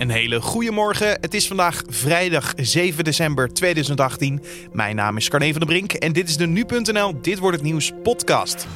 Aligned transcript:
Een 0.00 0.10
hele 0.10 0.40
goede 0.40 0.70
morgen. 0.70 1.08
Het 1.20 1.34
is 1.34 1.46
vandaag 1.46 1.82
vrijdag 1.88 2.52
7 2.56 3.04
december 3.04 3.52
2018. 3.52 4.42
Mijn 4.72 4.96
naam 4.96 5.16
is 5.16 5.28
Carne 5.28 5.50
van 5.50 5.60
der 5.60 5.68
Brink 5.68 5.92
en 5.92 6.12
dit 6.12 6.28
is 6.28 6.36
de 6.36 6.46
Nu.nl 6.46 7.20
Dit 7.20 7.38
Wordt 7.38 7.56
Het 7.56 7.66
Nieuws 7.66 7.92
podcast. 8.02 8.66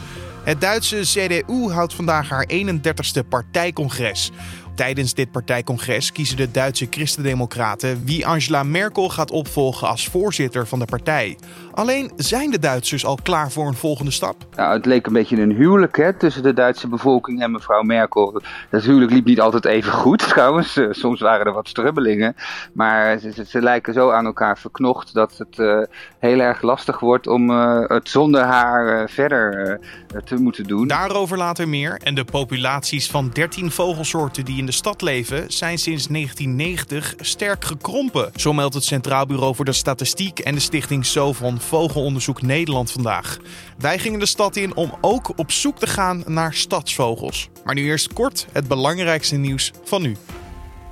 Het 0.42 0.60
Duitse 0.60 1.00
CDU 1.00 1.70
houdt 1.70 1.94
vandaag 1.94 2.28
haar 2.28 2.48
31ste 2.52 3.28
partijcongres. 3.28 4.30
Tijdens 4.74 5.14
dit 5.14 5.30
partijcongres 5.30 6.12
kiezen 6.12 6.36
de 6.36 6.50
Duitse 6.50 6.86
Christendemocraten 6.90 8.04
wie 8.04 8.26
Angela 8.26 8.62
Merkel 8.62 9.08
gaat 9.08 9.30
opvolgen 9.30 9.88
als 9.88 10.08
voorzitter 10.08 10.66
van 10.66 10.78
de 10.78 10.84
partij. 10.84 11.38
Alleen 11.72 12.12
zijn 12.16 12.50
de 12.50 12.58
Duitsers 12.58 13.06
al 13.06 13.18
klaar 13.22 13.50
voor 13.50 13.66
een 13.66 13.74
volgende 13.74 14.10
stap? 14.10 14.36
Nou, 14.56 14.76
het 14.76 14.86
leek 14.86 15.06
een 15.06 15.12
beetje 15.12 15.40
een 15.40 15.52
huwelijk 15.52 15.96
hè, 15.96 16.12
tussen 16.12 16.42
de 16.42 16.52
Duitse 16.52 16.88
bevolking 16.88 17.42
en 17.42 17.50
mevrouw 17.50 17.82
Merkel. 17.82 18.42
Dat 18.70 18.82
huwelijk 18.82 19.12
liep 19.12 19.24
niet 19.24 19.40
altijd 19.40 19.64
even 19.64 19.92
goed 19.92 20.18
trouwens. 20.28 20.76
Eh, 20.76 20.86
soms 20.90 21.20
waren 21.20 21.46
er 21.46 21.52
wat 21.52 21.68
strubbelingen. 21.68 22.36
Maar 22.72 23.18
ze, 23.18 23.44
ze, 23.46 23.62
lijken 23.62 23.94
zo 23.94 24.10
aan 24.10 24.24
elkaar 24.24 24.58
verknocht 24.58 25.14
dat 25.14 25.38
het 25.38 25.58
uh, 25.58 25.82
heel 26.18 26.38
erg 26.38 26.62
lastig 26.62 27.00
wordt 27.00 27.26
om 27.26 27.50
uh, 27.50 27.88
het 27.88 28.08
zonder 28.08 28.42
haar 28.42 29.08
verder 29.10 29.80
te 30.24 30.36
moeten 30.36 30.64
doen. 30.64 30.86
Daarover 30.86 31.36
later 31.36 31.68
meer. 31.68 32.00
En 32.02 32.14
de 32.14 32.24
populaties 32.24 33.10
van 33.10 33.30
13 33.32 33.70
vogelsoorten 33.70 34.44
die 34.44 34.58
in 34.58 34.63
de 34.66 34.72
stad 34.72 35.02
leven 35.02 35.52
zijn 35.52 35.78
sinds 35.78 36.06
1990 36.06 37.14
sterk 37.18 37.64
gekrompen. 37.64 38.30
Zo 38.36 38.52
meldt 38.52 38.74
het 38.74 38.84
Centraal 38.84 39.26
Bureau 39.26 39.54
voor 39.54 39.64
de 39.64 39.72
Statistiek 39.72 40.38
en 40.38 40.54
de 40.54 40.60
stichting 40.60 41.06
Sovon 41.06 41.60
Vogelonderzoek 41.60 42.42
Nederland 42.42 42.90
vandaag. 42.90 43.38
Wij 43.78 43.98
gingen 43.98 44.18
de 44.18 44.26
stad 44.26 44.56
in 44.56 44.76
om 44.76 44.94
ook 45.00 45.32
op 45.36 45.52
zoek 45.52 45.78
te 45.78 45.86
gaan 45.86 46.22
naar 46.26 46.54
stadsvogels. 46.54 47.48
Maar 47.64 47.74
nu 47.74 47.84
eerst 47.84 48.12
kort 48.12 48.46
het 48.52 48.68
belangrijkste 48.68 49.36
nieuws 49.36 49.72
van 49.84 50.02
nu. 50.02 50.16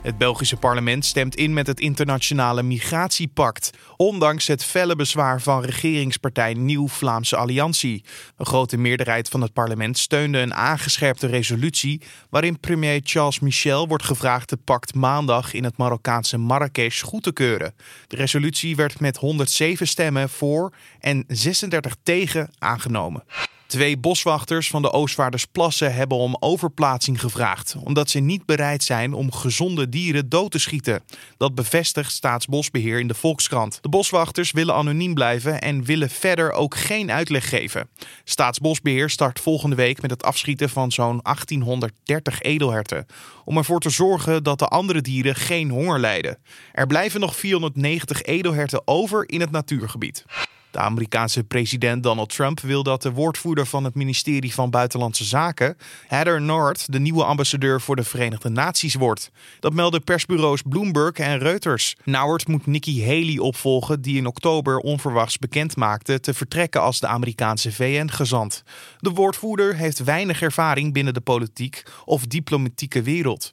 Het 0.02 0.18
Belgische 0.18 0.56
parlement 0.56 1.04
stemt 1.04 1.36
in 1.36 1.52
met 1.52 1.66
het 1.66 1.80
internationale 1.80 2.62
migratiepact, 2.62 3.70
ondanks 3.96 4.46
het 4.46 4.64
felle 4.64 4.96
bezwaar 4.96 5.40
van 5.40 5.64
regeringspartij 5.64 6.54
Nieuw 6.54 6.88
Vlaamse 6.88 7.36
Alliantie. 7.36 8.04
Een 8.36 8.46
grote 8.46 8.76
meerderheid 8.76 9.28
van 9.28 9.40
het 9.40 9.52
parlement 9.52 9.98
steunde 9.98 10.38
een 10.38 10.54
aangescherpte 10.54 11.26
resolutie 11.26 12.02
waarin 12.30 12.60
premier 12.60 13.00
Charles 13.04 13.40
Michel 13.40 13.88
wordt 13.88 14.04
gevraagd 14.04 14.50
het 14.50 14.64
pact 14.64 14.94
maandag 14.94 15.52
in 15.52 15.64
het 15.64 15.76
Marokkaanse 15.76 16.38
Marrakesh 16.38 17.02
goed 17.02 17.22
te 17.22 17.32
keuren. 17.32 17.74
De 18.06 18.16
resolutie 18.16 18.76
werd 18.76 19.00
met 19.00 19.16
107 19.16 19.86
stemmen 19.86 20.28
voor 20.28 20.72
en 21.00 21.24
36 21.28 21.96
tegen 22.02 22.50
aangenomen. 22.58 23.24
Twee 23.72 23.98
boswachters 23.98 24.68
van 24.68 24.82
de 24.82 24.92
Oostvaardersplassen 24.92 25.94
hebben 25.94 26.18
om 26.18 26.36
overplaatsing 26.40 27.20
gevraagd, 27.20 27.76
omdat 27.84 28.10
ze 28.10 28.18
niet 28.18 28.46
bereid 28.46 28.82
zijn 28.82 29.12
om 29.12 29.32
gezonde 29.32 29.88
dieren 29.88 30.28
dood 30.28 30.50
te 30.50 30.58
schieten. 30.58 31.02
Dat 31.36 31.54
bevestigt 31.54 32.12
Staatsbosbeheer 32.12 33.00
in 33.00 33.08
de 33.08 33.14
Volkskrant. 33.14 33.78
De 33.80 33.88
boswachters 33.88 34.50
willen 34.50 34.74
anoniem 34.74 35.14
blijven 35.14 35.60
en 35.60 35.84
willen 35.84 36.10
verder 36.10 36.52
ook 36.52 36.76
geen 36.76 37.10
uitleg 37.10 37.48
geven. 37.48 37.88
Staatsbosbeheer 38.24 39.10
start 39.10 39.40
volgende 39.40 39.76
week 39.76 40.02
met 40.02 40.10
het 40.10 40.22
afschieten 40.22 40.70
van 40.70 40.92
zo'n 40.92 41.20
1830 41.22 42.40
edelherten, 42.40 43.06
om 43.44 43.56
ervoor 43.56 43.80
te 43.80 43.90
zorgen 43.90 44.42
dat 44.42 44.58
de 44.58 44.68
andere 44.68 45.00
dieren 45.00 45.34
geen 45.34 45.70
honger 45.70 46.00
lijden. 46.00 46.38
Er 46.72 46.86
blijven 46.86 47.20
nog 47.20 47.36
490 47.36 48.22
edelherten 48.22 48.82
over 48.84 49.28
in 49.28 49.40
het 49.40 49.50
natuurgebied. 49.50 50.24
De 50.72 50.78
Amerikaanse 50.78 51.44
president 51.44 52.02
Donald 52.02 52.28
Trump 52.34 52.60
wil 52.60 52.82
dat 52.82 53.02
de 53.02 53.12
woordvoerder 53.12 53.66
van 53.66 53.84
het 53.84 53.94
ministerie 53.94 54.54
van 54.54 54.70
Buitenlandse 54.70 55.24
Zaken, 55.24 55.76
Heather 56.06 56.42
North, 56.42 56.92
de 56.92 56.98
nieuwe 56.98 57.24
ambassadeur 57.24 57.80
voor 57.80 57.96
de 57.96 58.04
Verenigde 58.04 58.48
Naties 58.48 58.94
wordt. 58.94 59.30
Dat 59.60 59.72
melden 59.72 60.04
persbureaus 60.04 60.62
Bloomberg 60.62 61.16
en 61.16 61.38
Reuters. 61.38 61.96
Nauert 62.04 62.48
moet 62.48 62.66
Nikki 62.66 63.04
Haley 63.04 63.38
opvolgen, 63.38 64.02
die 64.02 64.16
in 64.16 64.26
oktober 64.26 64.76
onverwachts 64.76 65.38
bekend 65.38 65.76
maakte 65.76 66.20
te 66.20 66.34
vertrekken 66.34 66.80
als 66.80 67.00
de 67.00 67.06
Amerikaanse 67.06 67.72
VN-gezant. 67.72 68.62
De 68.98 69.10
woordvoerder 69.10 69.76
heeft 69.76 70.04
weinig 70.04 70.42
ervaring 70.42 70.92
binnen 70.92 71.14
de 71.14 71.20
politiek 71.20 71.82
of 72.04 72.26
diplomatieke 72.26 73.02
wereld. 73.02 73.52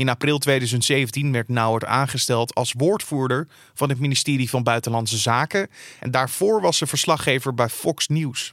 In 0.00 0.08
april 0.08 0.38
2017 0.38 1.32
werd 1.32 1.48
Nauert 1.48 1.84
aangesteld 1.84 2.54
als 2.54 2.74
woordvoerder 2.76 3.46
van 3.74 3.88
het 3.88 3.98
ministerie 3.98 4.50
van 4.50 4.62
Buitenlandse 4.62 5.18
Zaken 5.18 5.68
en 5.98 6.10
daarvoor 6.10 6.60
was 6.60 6.76
ze 6.76 6.86
verslaggever 6.86 7.54
bij 7.54 7.68
Fox 7.68 8.08
News. 8.08 8.52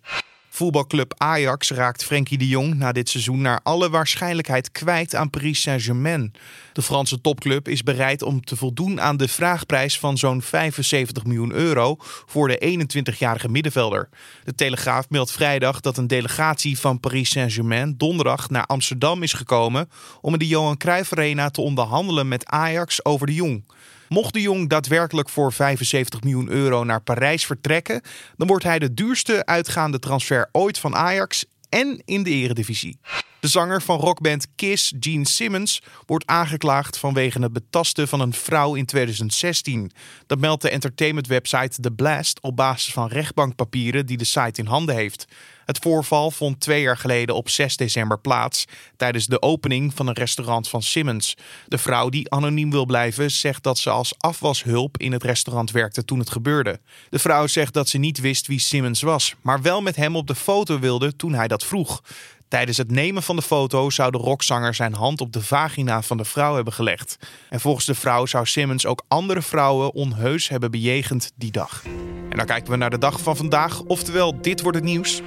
Voetbalclub 0.57 1.13
Ajax 1.17 1.71
raakt 1.71 2.03
Frenkie 2.03 2.37
de 2.37 2.47
Jong 2.47 2.75
na 2.75 2.91
dit 2.91 3.09
seizoen 3.09 3.41
naar 3.41 3.59
alle 3.63 3.89
waarschijnlijkheid 3.89 4.71
kwijt 4.71 5.15
aan 5.15 5.29
Paris 5.29 5.61
Saint-Germain. 5.61 6.33
De 6.73 6.81
Franse 6.81 7.21
topclub 7.21 7.67
is 7.67 7.83
bereid 7.83 8.21
om 8.21 8.41
te 8.41 8.55
voldoen 8.55 9.01
aan 9.01 9.17
de 9.17 9.27
vraagprijs 9.27 9.99
van 9.99 10.17
zo'n 10.17 10.41
75 10.41 11.25
miljoen 11.25 11.51
euro 11.51 11.95
voor 11.99 12.47
de 12.47 12.85
21-jarige 13.13 13.49
middenvelder. 13.49 14.09
De 14.43 14.55
Telegraaf 14.55 15.09
meldt 15.09 15.31
vrijdag 15.31 15.79
dat 15.79 15.97
een 15.97 16.07
delegatie 16.07 16.79
van 16.79 16.99
Paris 16.99 17.29
Saint-Germain 17.29 17.97
donderdag 17.97 18.49
naar 18.49 18.65
Amsterdam 18.65 19.23
is 19.23 19.33
gekomen 19.33 19.89
om 20.21 20.33
in 20.33 20.39
de 20.39 20.47
Johan 20.47 20.77
Cruijff 20.77 21.11
Arena 21.11 21.49
te 21.49 21.61
onderhandelen 21.61 22.27
met 22.27 22.45
Ajax 22.45 23.05
over 23.05 23.27
de 23.27 23.33
Jong. 23.33 23.63
Mocht 24.09 24.33
de 24.33 24.41
Jong 24.41 24.69
daadwerkelijk 24.69 25.29
voor 25.29 25.53
75 25.53 26.21
miljoen 26.21 26.49
euro 26.49 26.83
naar 26.83 27.01
Parijs 27.01 27.45
vertrekken, 27.45 28.01
dan 28.37 28.47
wordt 28.47 28.63
hij 28.63 28.79
de 28.79 28.93
duurste 28.93 29.45
uitgaande 29.45 29.99
transfer 29.99 30.49
ooit 30.51 30.79
van 30.79 30.95
Ajax 30.95 31.45
en 31.69 32.01
in 32.05 32.23
de 32.23 32.29
Eredivisie. 32.29 32.99
De 33.39 33.47
zanger 33.47 33.81
van 33.81 33.99
rockband 33.99 34.47
Kiss, 34.55 34.93
Gene 34.99 35.27
Simmons, 35.27 35.81
wordt 36.05 36.25
aangeklaagd 36.25 36.97
vanwege 36.97 37.41
het 37.41 37.53
betasten 37.53 38.07
van 38.07 38.19
een 38.19 38.33
vrouw 38.33 38.75
in 38.75 38.85
2016. 38.85 39.91
Dat 40.25 40.39
meldt 40.39 40.61
de 40.61 40.69
entertainmentwebsite 40.69 41.81
The 41.81 41.91
Blast 41.91 42.41
op 42.41 42.55
basis 42.55 42.93
van 42.93 43.07
rechtbankpapieren 43.07 44.05
die 44.05 44.17
de 44.17 44.23
site 44.23 44.61
in 44.61 44.67
handen 44.67 44.95
heeft. 44.95 45.27
Het 45.65 45.77
voorval 45.77 46.31
vond 46.31 46.59
twee 46.59 46.81
jaar 46.81 46.97
geleden 46.97 47.35
op 47.35 47.49
6 47.49 47.77
december 47.77 48.19
plaats 48.19 48.65
tijdens 48.95 49.25
de 49.25 49.41
opening 49.41 49.93
van 49.93 50.07
een 50.07 50.13
restaurant 50.13 50.69
van 50.69 50.81
Simmons. 50.81 51.35
De 51.67 51.77
vrouw 51.77 52.09
die 52.09 52.31
anoniem 52.31 52.71
wil 52.71 52.85
blijven 52.85 53.31
zegt 53.31 53.63
dat 53.63 53.77
ze 53.77 53.89
als 53.89 54.13
afwashulp 54.17 54.97
in 54.97 55.11
het 55.11 55.23
restaurant 55.23 55.71
werkte 55.71 56.05
toen 56.05 56.19
het 56.19 56.29
gebeurde. 56.29 56.79
De 57.09 57.19
vrouw 57.19 57.47
zegt 57.47 57.73
dat 57.73 57.89
ze 57.89 57.97
niet 57.97 58.19
wist 58.19 58.47
wie 58.47 58.59
Simmons 58.59 59.01
was, 59.01 59.35
maar 59.41 59.61
wel 59.61 59.81
met 59.81 59.95
hem 59.95 60.15
op 60.15 60.27
de 60.27 60.35
foto 60.35 60.79
wilde 60.79 61.15
toen 61.15 61.33
hij 61.33 61.47
dat 61.47 61.65
vroeg. 61.65 62.01
Tijdens 62.47 62.77
het 62.77 62.91
nemen 62.91 63.23
van 63.23 63.35
de 63.35 63.41
foto 63.41 63.89
zou 63.89 64.11
de 64.11 64.17
rockzanger 64.17 64.73
zijn 64.73 64.93
hand 64.93 65.21
op 65.21 65.31
de 65.31 65.41
vagina 65.41 66.01
van 66.01 66.17
de 66.17 66.25
vrouw 66.25 66.55
hebben 66.55 66.73
gelegd. 66.73 67.17
En 67.49 67.59
volgens 67.59 67.85
de 67.85 67.95
vrouw 67.95 68.25
zou 68.25 68.45
Simmons 68.45 68.85
ook 68.85 69.03
andere 69.07 69.41
vrouwen 69.41 69.93
onheus 69.93 70.49
hebben 70.49 70.71
bejegend 70.71 71.31
die 71.35 71.51
dag. 71.51 71.83
En 72.29 72.37
dan 72.37 72.45
kijken 72.45 72.71
we 72.71 72.77
naar 72.77 72.89
de 72.89 72.97
dag 72.97 73.19
van 73.19 73.37
vandaag, 73.37 73.81
oftewel 73.81 74.41
dit 74.41 74.61
wordt 74.61 74.77
het 74.77 74.85
nieuws. 74.85 75.21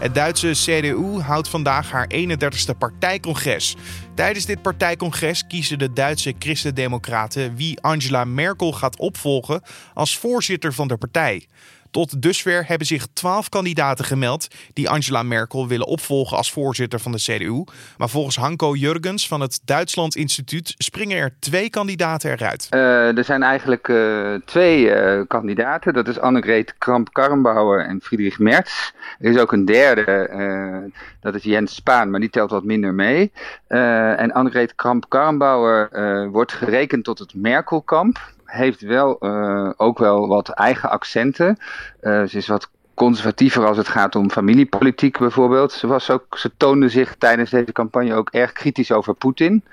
Het 0.00 0.14
Duitse 0.14 0.50
CDU 0.50 1.20
houdt 1.20 1.48
vandaag 1.48 1.90
haar 1.90 2.10
31ste 2.14 2.78
partijcongres. 2.78 3.76
Tijdens 4.14 4.46
dit 4.46 4.62
partijcongres 4.62 5.46
kiezen 5.46 5.78
de 5.78 5.92
Duitse 5.92 6.34
Christen-Democraten 6.38 7.56
wie 7.56 7.80
Angela 7.80 8.24
Merkel 8.24 8.72
gaat 8.72 8.98
opvolgen 8.98 9.62
als 9.94 10.18
voorzitter 10.18 10.72
van 10.72 10.88
de 10.88 10.96
partij. 10.96 11.46
Tot 11.90 12.22
dusver 12.22 12.66
hebben 12.66 12.86
zich 12.86 13.06
twaalf 13.12 13.48
kandidaten 13.48 14.04
gemeld 14.04 14.46
die 14.72 14.90
Angela 14.90 15.22
Merkel 15.22 15.68
willen 15.68 15.86
opvolgen 15.86 16.36
als 16.36 16.52
voorzitter 16.52 17.00
van 17.00 17.12
de 17.12 17.18
CDU. 17.18 17.64
Maar 17.96 18.08
volgens 18.08 18.36
Hanko 18.36 18.74
Jurgens 18.74 19.28
van 19.28 19.40
het 19.40 19.60
Duitsland 19.64 20.16
Instituut 20.16 20.74
springen 20.78 21.16
er 21.16 21.34
twee 21.38 21.70
kandidaten 21.70 22.30
eruit. 22.30 22.68
Uh, 22.70 23.16
er 23.16 23.24
zijn 23.24 23.42
eigenlijk 23.42 23.88
uh, 23.88 24.34
twee 24.44 24.84
uh, 24.84 25.20
kandidaten. 25.26 25.92
Dat 25.92 26.08
is 26.08 26.18
Annegret 26.18 26.74
Kramp-Karrenbauer 26.78 27.84
en 27.84 28.00
Friedrich 28.02 28.38
Merz. 28.38 28.90
Er 29.18 29.30
is 29.30 29.38
ook 29.38 29.52
een 29.52 29.64
derde, 29.64 30.90
dat 31.20 31.34
is 31.34 31.42
Jens 31.42 31.74
Spaan, 31.74 32.10
maar 32.10 32.20
die 32.20 32.30
telt 32.30 32.50
wat 32.50 32.64
minder 32.64 32.94
mee. 32.94 33.32
en 33.66 34.32
Annegret 34.32 34.74
Kramp-Karrenbauer 34.74 35.88
wordt 36.30 36.52
gerekend 36.52 37.04
tot 37.04 37.18
het 37.18 37.34
Merkelkamp 37.34 38.18
heeft 38.50 38.80
wel 38.80 39.16
uh, 39.20 39.70
ook 39.76 39.98
wel 39.98 40.28
wat 40.28 40.48
eigen 40.48 40.90
accenten. 40.90 41.58
Uh, 42.02 42.24
ze 42.24 42.36
is 42.36 42.46
wat 42.46 42.68
conservatiever 42.94 43.66
als 43.66 43.76
het 43.76 43.88
gaat 43.88 44.16
om 44.16 44.30
familiepolitiek 44.30 45.18
bijvoorbeeld. 45.18 45.72
Ze, 45.72 45.86
was 45.86 46.10
ook, 46.10 46.38
ze 46.38 46.50
toonde 46.56 46.88
zich 46.88 47.14
tijdens 47.18 47.50
deze 47.50 47.72
campagne 47.72 48.14
ook 48.14 48.30
erg 48.30 48.52
kritisch 48.52 48.92
over 48.92 49.14
Poetin. 49.14 49.64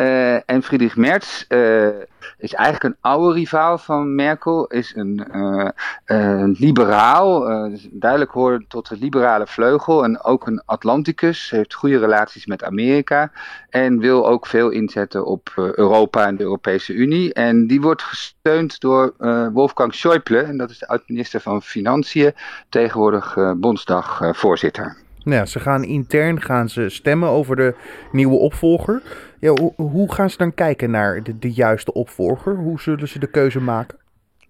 Uh, 0.00 0.50
en 0.50 0.62
Friedrich 0.62 0.96
Merz 0.96 1.44
uh, 1.48 1.88
is 2.38 2.54
eigenlijk 2.54 2.84
een 2.84 2.96
oude 3.00 3.32
rivaal 3.34 3.78
van 3.78 4.14
Merkel, 4.14 4.66
is 4.66 4.92
een 4.96 5.26
uh, 6.06 6.44
liberaal, 6.52 7.40
dus 7.68 7.88
duidelijk 7.90 8.30
hoort 8.30 8.64
tot 8.68 8.88
de 8.88 8.96
liberale 8.96 9.46
vleugel 9.46 10.04
en 10.04 10.22
ook 10.22 10.46
een 10.46 10.62
Atlanticus, 10.66 11.50
heeft 11.50 11.74
goede 11.74 11.98
relaties 11.98 12.46
met 12.46 12.64
Amerika 12.64 13.32
en 13.70 13.98
wil 13.98 14.28
ook 14.28 14.46
veel 14.46 14.70
inzetten 14.70 15.26
op 15.26 15.52
Europa 15.56 16.26
en 16.26 16.36
de 16.36 16.42
Europese 16.42 16.92
Unie. 16.92 17.32
En 17.32 17.66
die 17.66 17.80
wordt 17.80 18.02
gesteund 18.02 18.80
door 18.80 19.14
Wolfgang 19.52 19.94
Schäuble, 19.94 20.44
en 20.44 20.56
dat 20.56 20.70
is 20.70 20.78
de 20.78 20.88
oud-minister 20.88 21.40
van 21.40 21.62
Financiën, 21.62 22.34
tegenwoordig 22.68 23.36
Bondsdagvoorzitter. 23.56 24.96
Nou 25.22 25.36
ja, 25.36 25.46
ze 25.46 25.60
gaan 25.60 25.84
intern 25.84 26.40
gaan 26.40 26.68
ze 26.68 26.88
stemmen 26.88 27.28
over 27.28 27.56
de 27.56 27.74
nieuwe 28.12 28.36
opvolger. 28.36 29.02
Ja, 29.40 29.56
hoe, 29.76 30.12
gaan 30.12 30.30
ze 30.30 30.36
dan 30.36 30.54
kijken 30.54 30.90
naar 30.90 31.22
de, 31.22 31.38
de 31.38 31.52
juiste 31.52 31.92
opvolger? 31.92 32.54
Hoe 32.56 32.80
zullen 32.80 33.08
ze 33.08 33.18
de 33.18 33.30
keuze 33.30 33.60
maken? 33.60 33.98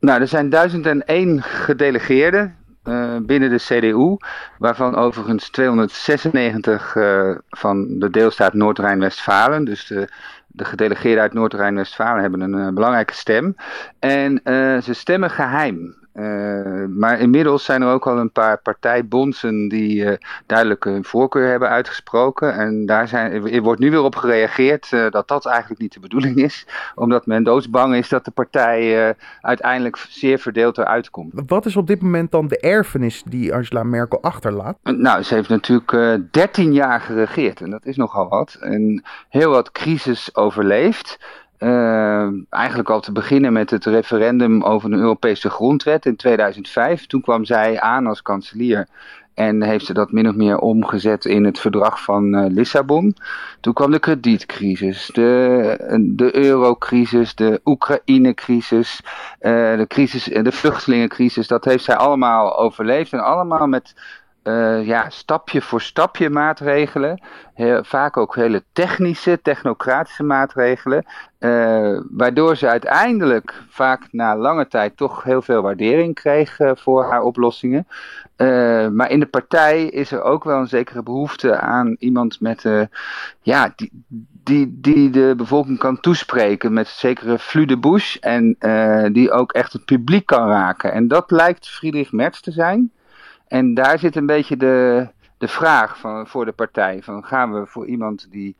Nou, 0.00 0.20
er 0.20 0.28
zijn 0.28 0.50
1001 0.50 1.42
gedelegeerden 1.42 2.56
uh, 2.84 3.16
binnen 3.22 3.50
de 3.50 3.56
CDU, 3.56 4.16
waarvan 4.58 4.96
overigens 4.96 5.50
296 5.50 6.94
uh, 6.94 7.36
van 7.48 7.98
de 7.98 8.10
deelstaat 8.10 8.54
Noord-Rijn-Westfalen, 8.54 9.64
dus 9.64 9.86
de, 9.86 10.08
de 10.46 10.64
gedelegeerden 10.64 11.22
uit 11.22 11.32
Noord-Rijn-Westfalen 11.32 12.22
hebben 12.22 12.40
een 12.40 12.58
uh, 12.58 12.68
belangrijke 12.68 13.14
stem. 13.14 13.54
En 13.98 14.40
ze 14.82 14.92
stemmen 14.92 15.30
geheim. 15.30 15.98
Uh, 16.20 16.84
maar 16.88 17.20
inmiddels 17.20 17.64
zijn 17.64 17.82
er 17.82 17.92
ook 17.92 18.06
al 18.06 18.18
een 18.18 18.32
paar 18.32 18.58
partijbondsen 18.58 19.68
die 19.68 20.04
uh, 20.04 20.12
duidelijk 20.46 20.84
hun 20.84 21.04
voorkeur 21.04 21.48
hebben 21.48 21.68
uitgesproken. 21.68 22.54
En 22.54 22.86
daar 22.86 23.08
zijn, 23.08 23.52
er 23.52 23.62
wordt 23.62 23.80
nu 23.80 23.90
weer 23.90 24.02
op 24.02 24.16
gereageerd 24.16 24.90
uh, 24.92 25.10
dat 25.10 25.28
dat 25.28 25.46
eigenlijk 25.46 25.80
niet 25.80 25.92
de 25.92 26.00
bedoeling 26.00 26.36
is. 26.36 26.66
Omdat 26.94 27.26
men 27.26 27.42
doodsbang 27.42 27.94
is 27.94 28.08
dat 28.08 28.24
de 28.24 28.30
partij 28.30 29.14
uiteindelijk 29.40 29.96
zeer 30.08 30.38
verdeeld 30.38 30.78
eruit 30.78 31.10
komt. 31.10 31.32
Wat 31.46 31.66
is 31.66 31.76
op 31.76 31.86
dit 31.86 32.02
moment 32.02 32.30
dan 32.30 32.48
de 32.48 32.60
erfenis 32.60 33.22
die 33.22 33.54
Angela 33.54 33.82
Merkel 33.82 34.22
achterlaat? 34.22 34.78
Nou, 34.82 35.22
ze 35.22 35.34
heeft 35.34 35.48
natuurlijk 35.48 36.20
13 36.30 36.72
jaar 36.72 37.00
geregeerd 37.00 37.60
en 37.60 37.70
dat 37.70 37.86
is 37.86 37.96
nogal 37.96 38.28
wat. 38.28 38.56
En 38.60 39.04
heel 39.28 39.50
wat 39.50 39.72
crisis 39.72 40.34
overleefd. 40.34 41.18
Uh, 41.62 42.28
eigenlijk 42.50 42.90
al 42.90 43.00
te 43.00 43.12
beginnen 43.12 43.52
met 43.52 43.70
het 43.70 43.84
referendum 43.84 44.62
over 44.62 44.92
een 44.92 44.98
Europese 44.98 45.50
grondwet 45.50 46.06
in 46.06 46.16
2005. 46.16 47.06
Toen 47.06 47.20
kwam 47.20 47.44
zij 47.44 47.80
aan 47.80 48.06
als 48.06 48.22
kanselier 48.22 48.88
en 49.34 49.62
heeft 49.62 49.86
ze 49.86 49.92
dat 49.92 50.12
min 50.12 50.28
of 50.28 50.34
meer 50.34 50.58
omgezet 50.58 51.24
in 51.24 51.44
het 51.44 51.58
verdrag 51.58 52.02
van 52.02 52.34
uh, 52.34 52.44
Lissabon. 52.48 53.16
Toen 53.60 53.72
kwam 53.72 53.90
de 53.90 53.98
kredietcrisis, 53.98 55.10
de, 55.12 56.00
de 56.00 56.36
eurocrisis, 56.36 57.34
de 57.34 57.60
Oekraïne-crisis, 57.64 59.00
uh, 59.40 59.76
de, 59.76 59.84
crisis, 59.88 60.24
de 60.24 60.52
vluchtelingencrisis. 60.52 61.46
Dat 61.46 61.64
heeft 61.64 61.84
zij 61.84 61.96
allemaal 61.96 62.58
overleefd 62.58 63.12
en 63.12 63.24
allemaal 63.24 63.66
met 63.66 63.94
uh, 64.44 64.86
ja, 64.86 65.10
stapje 65.10 65.62
voor 65.62 65.80
stapje 65.80 66.30
maatregelen. 66.30 67.22
Vaak 67.82 68.16
ook 68.16 68.34
hele 68.34 68.62
technische, 68.72 69.42
technocratische 69.42 70.22
maatregelen. 70.22 71.04
Uh, 71.38 72.00
waardoor 72.10 72.56
ze 72.56 72.68
uiteindelijk, 72.68 73.62
vaak 73.68 74.08
na 74.10 74.36
lange 74.36 74.68
tijd, 74.68 74.96
toch 74.96 75.22
heel 75.22 75.42
veel 75.42 75.62
waardering 75.62 76.14
kreeg 76.14 76.58
uh, 76.58 76.70
voor 76.74 77.04
haar 77.04 77.22
oplossingen. 77.22 77.86
maar 78.92 79.10
in 79.10 79.20
de 79.20 79.26
partij 79.26 79.84
is 79.84 80.12
er 80.12 80.22
ook 80.22 80.44
wel 80.44 80.58
een 80.58 80.68
zekere 80.68 81.02
behoefte 81.02 81.56
aan 81.56 81.96
iemand 81.98 82.40
met, 82.40 82.88
ja, 83.40 83.72
die, 83.76 83.90
die, 84.44 84.78
die 84.80 85.10
de 85.10 85.34
bevolking 85.36 85.78
kan 85.78 86.00
toespreken 86.00 86.72
met 86.72 86.88
zekere 86.88 87.38
flux 87.38 87.66
de 87.66 87.76
bouche. 87.76 88.20
En 88.20 88.56
die 89.12 89.30
ook 89.30 89.52
echt 89.52 89.72
het 89.72 89.84
publiek 89.84 90.26
kan 90.26 90.48
raken. 90.48 90.92
En 90.92 91.08
dat 91.08 91.30
lijkt 91.30 91.68
Friedrich 91.68 92.12
Merz 92.12 92.40
te 92.40 92.52
zijn. 92.52 92.92
En 93.50 93.74
daar 93.74 93.98
zit 93.98 94.16
een 94.16 94.26
beetje 94.26 94.56
de, 94.56 95.08
de 95.38 95.48
vraag 95.48 95.98
van, 95.98 96.26
voor 96.26 96.44
de 96.44 96.52
partij. 96.52 97.02
Van 97.02 97.24
gaan 97.24 97.52
we 97.52 97.66
voor 97.66 97.86
iemand 97.86 98.26
die 98.30 98.56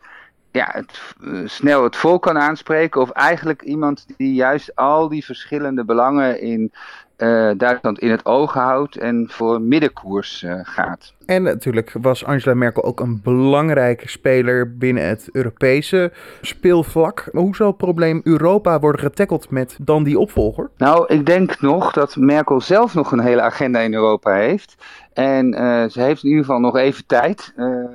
ja, 0.51 0.69
het, 0.73 1.15
uh, 1.21 1.49
snel 1.49 1.83
het 1.83 1.97
volk 1.97 2.23
kan 2.23 2.39
aanspreken. 2.39 3.01
Of 3.01 3.11
eigenlijk 3.11 3.63
iemand 3.63 4.07
die 4.17 4.35
juist 4.35 4.77
al 4.77 5.09
die 5.09 5.25
verschillende 5.25 5.85
belangen 5.85 6.41
in 6.41 6.73
uh, 7.21 7.51
Duitsland 7.57 7.99
in 7.99 8.11
het 8.11 8.27
oog 8.27 8.53
houdt 8.53 8.97
en 8.97 9.27
voor 9.31 9.61
middenkoers 9.61 10.43
uh, 10.43 10.61
gaat. 10.63 11.15
En 11.27 11.43
natuurlijk 11.43 11.93
was 12.01 12.25
Angela 12.25 12.55
Merkel 12.55 12.85
ook 12.85 13.01
een 13.01 13.21
belangrijke 13.23 14.09
speler 14.09 14.77
binnen 14.77 15.09
het 15.09 15.29
Europese 15.33 16.13
speelvlak. 16.41 17.29
Maar 17.33 17.43
hoe 17.43 17.57
zal 17.57 17.67
het 17.67 17.77
probleem 17.77 18.21
Europa 18.25 18.81
worden 18.81 19.01
getackeld 19.01 19.51
met 19.51 19.77
dan 19.81 20.05
die 20.05 20.19
opvolger? 20.19 20.71
Nou, 20.77 21.05
ik 21.07 21.27
denk 21.27 21.61
nog 21.61 21.93
dat 21.93 22.17
Merkel 22.17 22.61
zelf 22.61 22.95
nog 22.95 23.13
een 23.13 23.21
hele 23.21 23.41
agenda 23.41 23.79
in 23.79 23.95
Europa 23.95 24.35
heeft. 24.35 24.77
En 25.13 25.55
uh, 25.55 25.85
ze 25.89 26.01
heeft 26.01 26.23
in 26.23 26.29
ieder 26.29 26.45
geval 26.45 26.61
nog 26.61 26.77
even 26.77 27.07
tijd. 27.07 27.53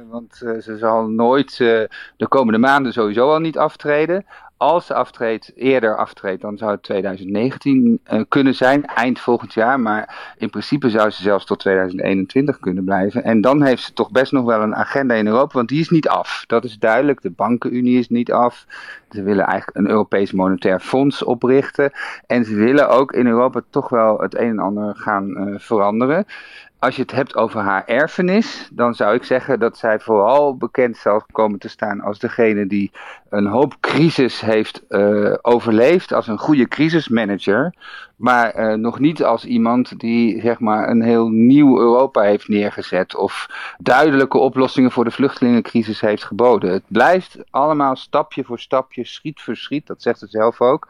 Want 0.10 0.36
ze 0.36 0.78
zal 0.78 1.07
nooit 1.07 1.57
de 1.57 2.28
komende 2.28 2.60
maanden 2.60 2.94
sowieso 2.94 3.31
al 3.31 3.39
niet 3.39 3.57
aftreden. 3.57 4.25
Als 4.57 4.86
ze 4.86 4.94
aftreedt, 4.94 5.52
eerder 5.56 5.98
aftreedt, 5.98 6.42
dan 6.42 6.57
zou 6.57 6.72
het 6.72 6.84
2019 6.84 8.00
uh, 8.13 8.22
kunnen 8.28 8.56
zijn, 8.56 8.86
eind 8.86 9.19
volgend 9.19 9.54
jaar. 9.54 9.80
Maar 9.80 10.34
in 10.38 10.50
principe 10.50 10.90
zou 10.90 11.10
ze 11.10 11.22
zelfs 11.22 11.46
tot 11.46 11.60
2021 11.60 12.60
kunnen 12.60 12.84
blijven. 12.84 13.24
En 13.24 13.42
dan 13.42 13.63
heeft 13.63 13.84
ze 13.84 13.94
toch 13.94 14.12
best 14.12 14.31
nog 14.31 14.46
wel 14.46 14.62
een 14.62 14.75
agenda 14.75 15.13
in 15.13 15.28
Europa, 15.28 15.54
want 15.54 15.69
die 15.69 15.80
is 15.80 15.90
niet 15.90 16.07
af. 16.07 16.44
Dat 16.48 16.63
is 16.63 16.80
duidelijk. 16.80 17.22
De 17.22 17.31
bankenunie 17.31 18.00
is 18.00 18.10
niet 18.10 18.31
af. 18.31 18.66
Ze 19.10 19.24
willen 19.24 19.46
eigenlijk 19.46 19.78
een 19.78 19.90
Europees 19.90 20.31
Monetair 20.31 20.80
Fonds 20.80 21.24
oprichten. 21.24 21.92
En 22.28 22.46
ze 22.46 22.56
willen 22.56 22.90
ook 22.90 23.12
in 23.12 23.28
Europa 23.28 23.62
toch 23.69 23.90
wel 23.90 24.19
het 24.19 24.36
een 24.36 24.50
en 24.50 24.60
ander 24.60 24.96
gaan 24.96 25.30
uh, 25.30 25.60
veranderen 25.60 26.25
als 26.86 26.96
je 26.96 27.02
het 27.02 27.12
hebt 27.12 27.36
over 27.36 27.62
haar 27.62 27.86
erfenis, 27.86 28.70
dan 28.72 28.94
zou 28.94 29.16
ik 29.16 29.24
zeggen 29.24 29.60
dat 29.60 29.78
zij 29.78 30.00
vooral 30.00 30.58
bekend 30.58 30.98
zal 30.98 31.24
komen 31.32 31.60
te 31.60 31.70
staan 31.70 32.02
als 32.02 32.20
degene 32.20 32.68
die 32.68 32.92
een 33.30 33.46
hoop 33.46 33.76
crisis 33.80 34.42
heeft 34.42 34.84
uh, 34.90 35.34
overleefd, 35.42 36.14
als 36.14 36.28
een 36.28 36.38
goede 36.38 36.68
crisismanager, 36.68 37.74
maar 38.16 38.60
uh, 38.60 38.74
nog 38.74 39.00
niet 39.00 39.24
als 39.24 39.46
iemand 39.46 40.00
die 40.00 40.42
zeg 40.42 40.60
maar 40.60 40.90
een 40.90 41.02
heel 41.02 41.28
nieuw 41.28 41.80
Europa 41.80 42.22
heeft 42.22 42.48
neergezet 42.48 43.16
of 43.16 43.48
duidelijke 43.78 44.38
oplossingen 44.38 44.92
voor 44.92 45.04
de 45.04 45.12
vluchtelingencrisis 45.12 46.02
heeft 46.02 46.24
geboden. 46.24 46.72
Het 46.72 46.84
blijft 46.88 47.38
allemaal 47.50 47.96
stapje 47.96 48.44
voor 48.44 48.60
stapje, 48.60 49.06
schiet 49.06 49.42
voor 49.42 49.56
schiet, 49.56 49.88
dat 49.88 50.02
zegt 50.02 50.20
ze 50.20 50.28
zelf 50.28 50.62
ook. 50.62 50.88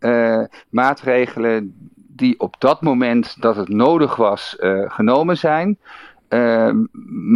Uh, 0.00 0.44
maatregelen 0.68 1.90
die 2.16 2.40
op 2.40 2.54
dat 2.58 2.82
moment 2.82 3.36
dat 3.40 3.56
het 3.56 3.68
nodig 3.68 4.16
was 4.16 4.56
uh, 4.60 4.90
genomen 4.90 5.36
zijn. 5.36 5.78
Uh, 6.28 6.70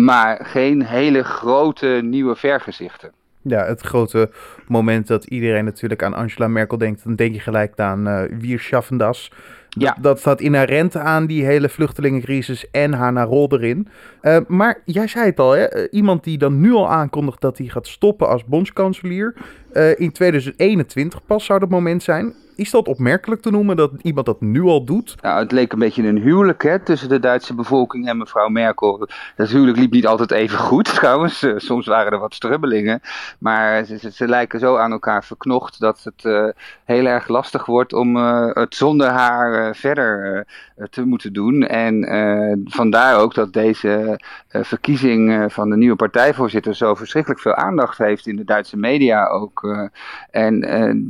maar 0.04 0.44
geen 0.44 0.82
hele 0.82 1.22
grote 1.22 2.00
nieuwe 2.02 2.36
vergezichten. 2.36 3.12
Ja, 3.42 3.64
het 3.64 3.80
grote 3.80 4.30
moment 4.66 5.06
dat 5.06 5.24
iedereen 5.24 5.64
natuurlijk 5.64 6.02
aan 6.02 6.14
Angela 6.14 6.48
Merkel 6.48 6.78
denkt, 6.78 7.04
dan 7.04 7.14
denk 7.14 7.34
je 7.34 7.40
gelijk 7.40 7.78
aan 7.80 8.08
uh, 8.08 8.22
Wier 8.38 8.60
Schaffendas. 8.60 9.32
Ja. 9.68 9.92
Dat, 9.92 10.02
dat 10.02 10.18
staat 10.18 10.40
inherent 10.40 10.96
aan 10.96 11.26
die 11.26 11.44
hele 11.44 11.68
vluchtelingencrisis 11.68 12.70
en 12.70 12.92
haar 12.92 13.26
rol 13.26 13.52
erin. 13.52 13.88
Uh, 14.22 14.36
maar 14.46 14.82
jij 14.84 15.06
zei 15.06 15.26
het 15.26 15.40
al, 15.40 15.50
hè? 15.50 15.88
iemand 15.90 16.24
die 16.24 16.38
dan 16.38 16.60
nu 16.60 16.72
al 16.72 16.90
aankondigt 16.90 17.40
dat 17.40 17.58
hij 17.58 17.66
gaat 17.66 17.86
stoppen 17.86 18.28
als 18.28 18.44
bondskanselier. 18.44 19.34
Uh, 19.72 20.00
in 20.00 20.12
2021 20.12 21.24
pas 21.26 21.44
zou 21.44 21.60
dat 21.60 21.68
moment 21.68 22.02
zijn. 22.02 22.34
Is 22.60 22.70
dat 22.70 22.88
opmerkelijk 22.88 23.42
te 23.42 23.50
noemen 23.50 23.76
dat 23.76 23.92
iemand 24.02 24.26
dat 24.26 24.40
nu 24.40 24.62
al 24.62 24.84
doet? 24.84 25.16
Nou, 25.20 25.42
het 25.42 25.52
leek 25.52 25.72
een 25.72 25.78
beetje 25.78 26.06
een 26.06 26.18
huwelijk 26.18 26.62
hè, 26.62 26.78
tussen 26.78 27.08
de 27.08 27.18
Duitse 27.18 27.54
bevolking 27.54 28.08
en 28.08 28.18
mevrouw 28.18 28.48
Merkel. 28.48 29.08
Dat 29.36 29.48
huwelijk 29.48 29.78
liep 29.78 29.92
niet 29.92 30.06
altijd 30.06 30.30
even 30.30 30.58
goed 30.58 30.84
trouwens. 30.94 31.42
Uh, 31.42 31.54
soms 31.56 31.86
waren 31.86 32.12
er 32.12 32.18
wat 32.18 32.34
strubbelingen. 32.34 33.00
Maar 33.38 33.84
ze, 33.84 34.10
ze, 34.12 34.28
lijken 34.28 34.60
zo 34.60 34.76
aan 34.76 34.92
elkaar 34.92 35.24
verknocht 35.24 35.80
dat 35.80 36.00
het 36.04 36.24
uh, 36.24 36.48
heel 36.84 37.06
erg 37.06 37.28
lastig 37.28 37.66
wordt 37.66 37.92
om 37.92 38.16
uh, 38.16 38.54
het 38.54 38.74
zonder 38.74 39.08
haar 39.08 39.76
verder 39.76 40.46
te 40.90 41.04
moeten 41.04 41.32
doen. 41.32 41.62
En 41.62 42.64
vandaar 42.64 43.18
ook 43.18 43.34
dat 43.34 43.52
deze 43.52 44.20
verkiezing 44.48 45.52
van 45.52 45.70
de 45.70 45.76
nieuwe 45.76 45.96
partijvoorzitter 45.96 46.74
zo 46.74 46.94
verschrikkelijk 46.94 47.40
veel 47.40 47.54
aandacht 47.54 47.98
heeft 47.98 48.26
in 48.26 48.36
de 48.36 48.44
Duitse 48.44 48.76
media 48.76 49.26
ook. 49.26 49.88
en, 50.30 50.62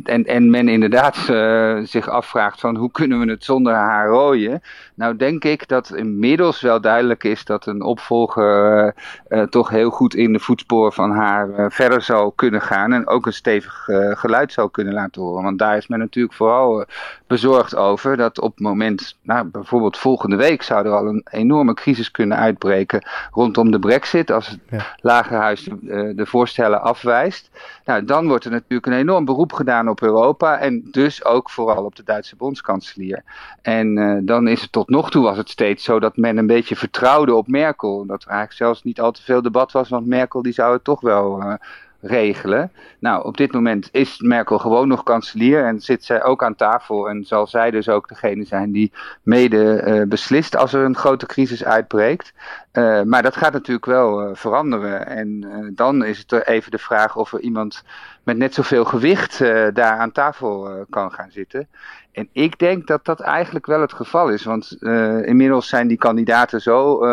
en, 0.05 0.25
en 0.25 0.51
men 0.51 0.69
inderdaad 0.69 1.17
uh, 1.41 1.87
zich 1.87 2.09
afvraagt 2.09 2.61
van 2.61 2.77
hoe 2.77 2.91
kunnen 2.91 3.21
we 3.21 3.31
het 3.31 3.45
zonder 3.45 3.75
haar 3.75 4.09
rooien. 4.09 4.63
Nou 4.95 5.17
denk 5.17 5.45
ik 5.45 5.69
dat 5.69 5.95
inmiddels 5.95 6.61
wel 6.61 6.81
duidelijk 6.81 7.25
is 7.25 7.45
dat 7.45 7.67
een 7.67 7.83
opvolger 7.83 8.85
uh, 8.85 9.39
uh, 9.39 9.47
toch 9.47 9.69
heel 9.69 9.91
goed 9.91 10.15
in 10.15 10.33
de 10.33 10.39
voetspoor 10.39 10.93
van 10.93 11.11
haar 11.11 11.73
verder 11.73 12.03
zou 12.03 12.33
kunnen 12.35 12.63
gaan. 12.63 12.93
En 12.93 13.09
ook 13.09 13.27
een 13.27 13.33
stevig 13.33 13.89
geluid 14.11 14.53
zou 14.53 14.71
kunnen 14.71 14.95
laten 14.95 15.23
horen. 15.23 15.45
Want 15.45 15.59
daar 15.59 15.77
is 15.77 15.89
men 15.89 15.99
natuurlijk 15.99 16.35
vooral 16.35 16.85
bezorgd 17.27 17.77
over 17.77 18.17
dat 18.17 18.41
op 18.41 18.51
het 18.51 18.61
moment, 18.61 19.17
nou 19.23 19.45
bijvoorbeeld 19.45 19.99
volgende 19.99 20.37
week 20.37 20.63
zou 20.63 20.87
er 20.87 20.93
al 20.93 21.07
een 21.07 21.27
enorme 21.31 21.75
crisis 21.75 22.11
kunnen 22.11 22.39
uitbreken 22.39 23.09
rondom 23.31 23.71
de 23.71 23.79
brexit. 23.79 24.31
Als 24.31 24.49
het 24.49 24.59
ja. 24.71 24.87
lagerhuis 25.01 25.69
de, 25.81 26.13
de 26.17 26.27
voorstellen 26.27 26.83
afwijst. 26.83 27.51
Nou 27.85 28.05
dan 28.05 28.27
wordt 28.27 28.45
er 28.45 28.51
natuurlijk 28.51 28.87
een 28.87 28.99
enorm 28.99 29.25
beroep 29.25 29.53
gedaan 29.53 29.89
op 29.89 30.03
Europa. 30.03 30.59
En 30.59 30.89
dus 30.91 31.25
ook 31.25 31.30
vooral 31.39 31.85
op 31.85 31.97
de 31.97 32.03
Duitse 32.03 32.37
bondskanselier. 32.37 33.23
En 33.63 33.97
uh, 33.97 34.19
dan 34.23 34.49
is 34.49 34.61
het 34.61 34.73
tot 34.73 34.89
nog 34.89 35.11
toe 35.11 35.23
was 35.23 35.37
het 35.37 35.49
steeds 35.49 35.85
zo 35.85 36.01
dat 36.01 36.17
men 36.17 36.37
een 36.37 36.47
beetje 36.47 36.77
vertrouwde 36.77 37.35
op 37.35 37.49
Merkel. 37.49 38.07
Dat 38.07 38.23
er 38.23 38.29
eigenlijk 38.29 38.59
zelfs 38.59 38.83
niet 38.83 39.01
al 39.01 39.13
te 39.13 39.23
veel 39.23 39.43
debat 39.43 39.73
was, 39.73 39.89
want 39.89 40.07
Merkel 40.07 40.43
die 40.43 40.53
zou 40.53 40.73
het 40.73 40.85
toch 40.85 41.01
wel 41.01 41.43
uh, 41.43 41.55
regelen. 42.01 42.73
Nou, 42.99 43.25
op 43.25 43.37
dit 43.37 43.53
moment 43.53 43.89
is 43.93 44.21
Merkel 44.21 44.59
gewoon 44.59 44.89
nog 44.89 45.03
kanselier 45.03 45.65
en 45.65 45.81
zit 45.81 46.05
zij 46.05 46.23
ook 46.23 46.45
aan 46.45 46.55
tafel 46.55 47.09
en 47.09 47.25
zal 47.25 47.47
zij 47.47 47.71
dus 47.71 47.89
ook 47.89 48.09
degene 48.09 48.45
zijn 48.45 48.73
die 48.73 48.93
mede 49.23 49.83
uh, 49.87 50.09
beslist 50.09 50.57
als 50.57 50.73
er 50.73 50.85
een 50.85 50.97
grote 50.97 51.27
crisis 51.27 51.65
uitbreekt. 51.65 52.33
Maar 53.05 53.23
dat 53.23 53.37
gaat 53.37 53.53
natuurlijk 53.53 53.87
wel 53.87 54.35
veranderen 54.35 55.07
en 55.07 55.47
dan 55.75 56.05
is 56.05 56.19
het 56.19 56.47
even 56.47 56.71
de 56.71 56.79
vraag 56.79 57.17
of 57.17 57.33
er 57.33 57.41
iemand 57.41 57.83
met 58.25 58.37
net 58.37 58.55
zoveel 58.55 58.85
gewicht 58.85 59.39
daar 59.75 59.99
aan 59.99 60.13
tafel 60.13 60.87
kan 60.91 61.13
gaan 61.13 61.31
zitten. 61.31 61.69
En 62.13 62.29
ik 62.33 62.59
denk 62.59 62.87
dat 62.87 63.05
dat 63.05 63.21
eigenlijk 63.21 63.67
wel 63.67 63.81
het 63.81 63.93
geval 63.93 64.29
is, 64.29 64.45
want 64.45 64.77
inmiddels 65.25 65.69
zijn 65.69 65.89
die 65.89 65.99
kandidaten 65.99 66.61
zo 66.61 67.07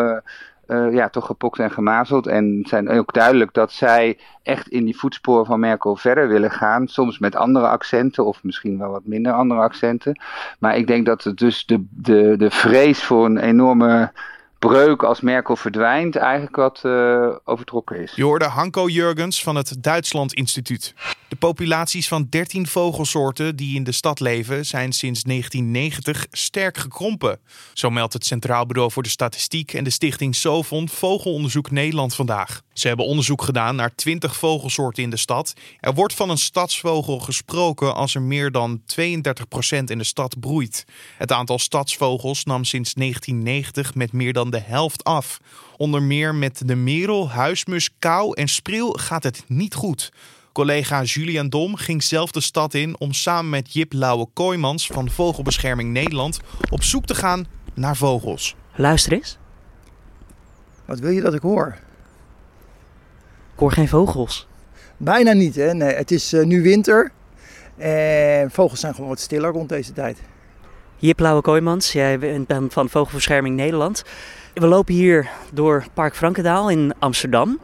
ja, 0.90 1.08
toch 1.08 1.26
gepokt 1.26 1.58
en 1.58 1.70
gemazeld. 1.70 2.26
En 2.26 2.64
zijn 2.68 2.90
ook 2.90 3.12
duidelijk 3.12 3.52
dat 3.52 3.72
zij 3.72 4.18
echt 4.42 4.68
in 4.68 4.84
die 4.84 4.98
voetsporen 4.98 5.46
van 5.46 5.60
Merkel 5.60 5.96
verder 5.96 6.28
willen 6.28 6.50
gaan. 6.50 6.88
Soms 6.88 7.18
met 7.18 7.36
andere 7.36 7.68
accenten 7.68 8.24
of 8.24 8.42
misschien 8.42 8.78
wel 8.78 8.90
wat 8.90 9.04
minder 9.06 9.32
andere 9.32 9.60
accenten. 9.60 10.20
Maar 10.58 10.76
ik 10.76 10.86
denk 10.86 11.06
dat 11.06 11.24
het 11.24 11.38
dus 11.38 11.66
de, 11.66 11.86
de, 11.90 12.34
de 12.36 12.50
vrees 12.50 13.04
voor 13.04 13.24
een 13.24 13.38
enorme 13.38 14.12
breuk 14.58 15.02
als 15.02 15.20
Merkel 15.20 15.56
verdwijnt 15.56 16.16
eigenlijk 16.16 16.56
wat 16.56 16.82
uh, 16.86 17.28
overtrokken 17.44 18.00
is. 18.00 18.12
Je 18.14 18.24
hoorde 18.24 18.44
Hanko 18.44 18.88
Jurgens 18.88 19.42
van 19.42 19.56
het 19.56 19.76
Duitsland 19.78 20.32
Instituut. 20.32 20.94
De 21.28 21.36
populaties 21.36 22.08
van 22.08 22.26
13 22.30 22.66
vogelsoorten 22.66 23.56
die 23.56 23.76
in 23.76 23.84
de 23.84 23.92
stad 23.92 24.20
leven 24.20 24.66
zijn 24.66 24.92
sinds 24.92 25.22
1990 25.22 26.26
sterk 26.30 26.76
gekrompen. 26.76 27.40
Zo 27.72 27.90
meldt 27.90 28.12
het 28.12 28.26
Centraal 28.26 28.66
Bureau 28.66 28.90
voor 28.90 29.02
de 29.02 29.08
Statistiek 29.08 29.72
en 29.72 29.84
de 29.84 29.90
stichting 29.90 30.34
Sovon 30.34 30.88
Vogelonderzoek 30.88 31.70
Nederland 31.70 32.14
vandaag. 32.14 32.62
Ze 32.78 32.88
hebben 32.88 33.06
onderzoek 33.06 33.42
gedaan 33.42 33.76
naar 33.76 33.94
20 33.94 34.36
vogelsoorten 34.36 35.02
in 35.02 35.10
de 35.10 35.16
stad. 35.16 35.52
Er 35.80 35.94
wordt 35.94 36.14
van 36.14 36.30
een 36.30 36.38
stadsvogel 36.38 37.18
gesproken 37.18 37.94
als 37.94 38.14
er 38.14 38.22
meer 38.22 38.50
dan 38.50 38.80
32% 38.80 39.84
in 39.84 39.98
de 39.98 40.04
stad 40.04 40.40
broeit. 40.40 40.84
Het 41.16 41.32
aantal 41.32 41.58
stadsvogels 41.58 42.44
nam 42.44 42.64
sinds 42.64 42.94
1990 42.94 43.94
met 43.94 44.12
meer 44.12 44.32
dan 44.32 44.50
de 44.50 44.60
helft 44.60 45.04
af. 45.04 45.38
Onder 45.76 46.02
meer 46.02 46.34
met 46.34 46.62
de 46.64 46.74
merel, 46.74 47.30
huismus, 47.30 47.90
kou 47.98 48.34
en 48.34 48.48
spriel 48.48 48.92
gaat 48.92 49.22
het 49.22 49.44
niet 49.46 49.74
goed. 49.74 50.12
Collega 50.52 51.02
Julian 51.02 51.48
Dom 51.48 51.76
ging 51.76 52.02
zelf 52.02 52.30
de 52.30 52.40
stad 52.40 52.74
in 52.74 52.98
om 52.98 53.12
samen 53.12 53.50
met 53.50 53.72
Jip 53.72 53.92
Lauwe-Kooijmans 53.92 54.86
van 54.86 55.10
Vogelbescherming 55.10 55.92
Nederland 55.92 56.40
op 56.70 56.82
zoek 56.82 57.06
te 57.06 57.14
gaan 57.14 57.46
naar 57.74 57.96
vogels. 57.96 58.54
Luister 58.74 59.12
eens. 59.12 59.38
Wat 60.84 60.98
wil 60.98 61.10
je 61.10 61.20
dat 61.20 61.34
ik 61.34 61.42
hoor? 61.42 61.86
Ik 63.58 63.64
hoor 63.64 63.72
geen 63.72 63.88
vogels. 63.88 64.46
Bijna 64.96 65.32
niet, 65.32 65.54
hè? 65.54 65.74
Nee, 65.74 65.94
het 65.94 66.10
is 66.10 66.32
uh, 66.32 66.44
nu 66.44 66.62
winter. 66.62 67.10
En 67.76 68.50
vogels 68.50 68.80
zijn 68.80 68.94
gewoon 68.94 69.08
wat 69.08 69.20
stiller 69.20 69.52
rond 69.52 69.68
deze 69.68 69.92
tijd. 69.92 70.18
Jip 70.96 71.20
Lauwe-Kooijmans, 71.20 71.92
jij 71.92 72.18
bent 72.18 72.72
van 72.72 72.88
Vogelbescherming 72.88 73.56
Nederland. 73.56 74.04
We 74.54 74.66
lopen 74.66 74.94
hier 74.94 75.28
door 75.52 75.84
Park 75.94 76.16
Frankendaal 76.16 76.70
in 76.70 76.94
Amsterdam. 76.98 77.58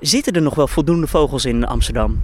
Zitten 0.00 0.32
er 0.32 0.42
nog 0.42 0.54
wel 0.54 0.68
voldoende 0.68 1.06
vogels 1.06 1.44
in 1.44 1.64
Amsterdam? 1.64 2.20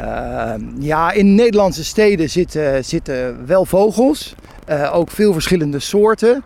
Uh, 0.00 0.54
ja, 0.78 1.12
in 1.12 1.34
Nederlandse 1.34 1.84
steden 1.84 2.30
zitten, 2.30 2.84
zitten 2.84 3.46
wel 3.46 3.64
vogels. 3.64 4.34
Uh, 4.68 4.94
ook 4.94 5.10
veel 5.10 5.32
verschillende 5.32 5.78
soorten. 5.78 6.42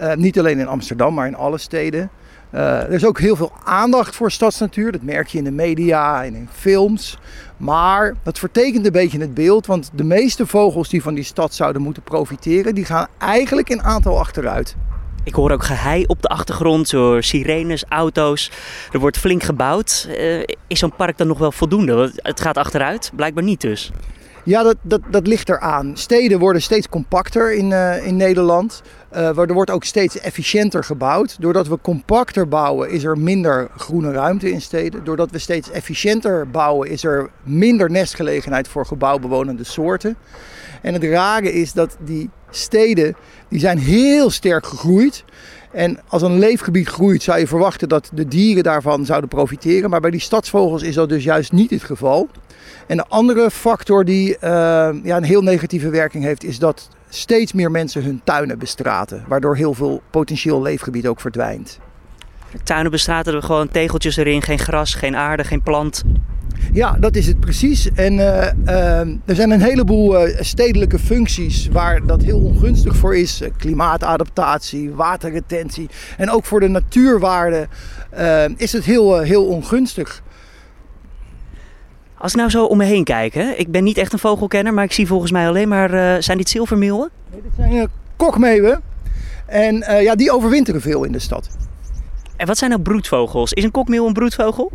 Uh, 0.00 0.14
niet 0.14 0.38
alleen 0.38 0.58
in 0.58 0.68
Amsterdam, 0.68 1.14
maar 1.14 1.26
in 1.26 1.36
alle 1.36 1.58
steden. 1.58 2.10
Uh, 2.54 2.60
er 2.60 2.92
is 2.92 3.04
ook 3.04 3.20
heel 3.20 3.36
veel 3.36 3.52
aandacht 3.64 4.16
voor 4.16 4.30
stadsnatuur. 4.30 4.92
Dat 4.92 5.02
merk 5.02 5.28
je 5.28 5.38
in 5.38 5.44
de 5.44 5.50
media 5.50 6.24
en 6.24 6.34
in 6.34 6.48
films. 6.52 7.18
Maar 7.56 8.14
dat 8.22 8.38
vertekent 8.38 8.86
een 8.86 8.92
beetje 8.92 9.20
het 9.20 9.34
beeld. 9.34 9.66
Want 9.66 9.90
de 9.94 10.04
meeste 10.04 10.46
vogels 10.46 10.88
die 10.88 11.02
van 11.02 11.14
die 11.14 11.24
stad 11.24 11.54
zouden 11.54 11.82
moeten 11.82 12.02
profiteren, 12.02 12.74
die 12.74 12.84
gaan 12.84 13.06
eigenlijk 13.18 13.70
in 13.70 13.82
aantal 13.82 14.18
achteruit. 14.18 14.76
Ik 15.24 15.34
hoor 15.34 15.50
ook 15.50 15.64
gehei 15.64 16.04
op 16.06 16.22
de 16.22 16.28
achtergrond, 16.28 16.88
zo 16.88 17.20
sirenes, 17.20 17.84
auto's. 17.88 18.50
Er 18.92 18.98
wordt 18.98 19.18
flink 19.18 19.42
gebouwd. 19.42 20.06
Uh, 20.08 20.42
is 20.66 20.78
zo'n 20.78 20.96
park 20.96 21.18
dan 21.18 21.26
nog 21.26 21.38
wel 21.38 21.52
voldoende? 21.52 22.12
Het 22.14 22.40
gaat 22.40 22.58
achteruit, 22.58 23.12
blijkbaar 23.14 23.44
niet 23.44 23.60
dus. 23.60 23.92
Ja, 24.44 24.62
dat, 24.62 24.76
dat, 24.82 25.00
dat 25.10 25.26
ligt 25.26 25.48
eraan. 25.48 25.96
Steden 25.96 26.38
worden 26.38 26.62
steeds 26.62 26.88
compacter 26.88 27.54
in, 27.54 27.70
uh, 27.70 28.06
in 28.06 28.16
Nederland. 28.16 28.82
Uh, 29.12 29.38
er 29.38 29.52
wordt 29.52 29.70
ook 29.70 29.84
steeds 29.84 30.18
efficiënter 30.18 30.84
gebouwd. 30.84 31.36
Doordat 31.40 31.68
we 31.68 31.78
compacter 31.82 32.48
bouwen, 32.48 32.90
is 32.90 33.04
er 33.04 33.18
minder 33.18 33.68
groene 33.76 34.12
ruimte 34.12 34.50
in 34.50 34.60
steden. 34.60 35.04
Doordat 35.04 35.30
we 35.30 35.38
steeds 35.38 35.70
efficiënter 35.70 36.50
bouwen, 36.50 36.90
is 36.90 37.04
er 37.04 37.30
minder 37.42 37.90
nestgelegenheid 37.90 38.68
voor 38.68 38.86
gebouwbewonende 38.86 39.64
soorten. 39.64 40.16
En 40.82 40.92
het 40.94 41.04
rare 41.04 41.52
is 41.52 41.72
dat 41.72 41.96
die 42.00 42.30
steden 42.56 43.16
die 43.48 43.60
zijn 43.60 43.78
heel 43.78 44.30
sterk 44.30 44.66
gegroeid. 44.66 45.24
En 45.72 46.00
als 46.08 46.22
een 46.22 46.38
leefgebied 46.38 46.88
groeit, 46.88 47.22
zou 47.22 47.38
je 47.38 47.46
verwachten 47.46 47.88
dat 47.88 48.10
de 48.12 48.28
dieren 48.28 48.62
daarvan 48.62 49.04
zouden 49.04 49.28
profiteren. 49.28 49.90
Maar 49.90 50.00
bij 50.00 50.10
die 50.10 50.20
stadsvogels 50.20 50.82
is 50.82 50.94
dat 50.94 51.08
dus 51.08 51.24
juist 51.24 51.52
niet 51.52 51.70
het 51.70 51.82
geval. 51.82 52.28
En 52.86 52.96
de 52.96 53.06
andere 53.08 53.50
factor 53.50 54.04
die 54.04 54.28
uh, 54.28 54.40
ja, 55.02 55.16
een 55.16 55.22
heel 55.24 55.42
negatieve 55.42 55.88
werking 55.88 56.24
heeft, 56.24 56.44
is 56.44 56.58
dat 56.58 56.88
steeds 57.08 57.52
meer 57.52 57.70
mensen 57.70 58.02
hun 58.02 58.20
tuinen 58.24 58.58
bestraten. 58.58 59.24
Waardoor 59.28 59.56
heel 59.56 59.74
veel 59.74 60.02
potentieel 60.10 60.62
leefgebied 60.62 61.06
ook 61.06 61.20
verdwijnt. 61.20 61.78
Tuinen 62.62 62.90
bestraten, 62.90 63.34
er 63.34 63.42
gewoon 63.42 63.68
tegeltjes 63.68 64.16
erin, 64.16 64.42
geen 64.42 64.58
gras, 64.58 64.94
geen 64.94 65.16
aarde, 65.16 65.44
geen 65.44 65.62
plant. 65.62 66.02
Ja, 66.72 66.96
dat 67.00 67.16
is 67.16 67.26
het 67.26 67.40
precies. 67.40 67.92
En 67.92 68.12
uh, 68.12 68.46
uh, 68.66 68.98
er 69.00 69.34
zijn 69.34 69.50
een 69.50 69.60
heleboel 69.60 70.28
uh, 70.28 70.40
stedelijke 70.40 70.98
functies 70.98 71.68
waar 71.68 72.06
dat 72.06 72.22
heel 72.22 72.38
ongunstig 72.38 72.96
voor 72.96 73.16
is. 73.16 73.42
klimaatadaptatie, 73.56 74.90
waterretentie. 74.90 75.88
En 76.16 76.30
ook 76.30 76.44
voor 76.44 76.60
de 76.60 76.68
natuurwaarde 76.68 77.68
is 78.56 78.72
het 78.72 78.84
heel, 78.84 79.18
heel 79.18 79.46
ongunstig. 79.46 80.22
Als 82.18 82.32
ik 82.32 82.38
nou 82.38 82.50
zo 82.50 82.64
om 82.64 82.76
me 82.76 82.84
heen 82.84 83.04
kijk, 83.04 83.34
hè? 83.34 83.50
ik 83.50 83.70
ben 83.70 83.84
niet 83.84 83.98
echt 83.98 84.12
een 84.12 84.18
vogelkenner, 84.18 84.74
maar 84.74 84.84
ik 84.84 84.92
zie 84.92 85.06
volgens 85.06 85.30
mij 85.30 85.48
alleen 85.48 85.68
maar, 85.68 86.22
zijn 86.22 86.38
dit 86.38 86.48
zilvermeeuwen? 86.48 87.10
Nee, 87.30 87.42
dit 87.42 87.52
zijn 87.56 87.88
kokmeeuwen. 88.16 88.80
En 89.46 90.02
ja, 90.02 90.14
die 90.14 90.32
overwinteren 90.32 90.80
veel 90.80 91.04
in 91.04 91.12
de 91.12 91.18
stad. 91.18 91.48
En 92.36 92.46
wat 92.46 92.58
zijn 92.58 92.70
nou 92.70 92.82
broedvogels? 92.82 93.52
Is 93.52 93.64
een 93.64 93.70
kokmeeuw 93.70 94.06
een 94.06 94.12
broedvogel? 94.12 94.72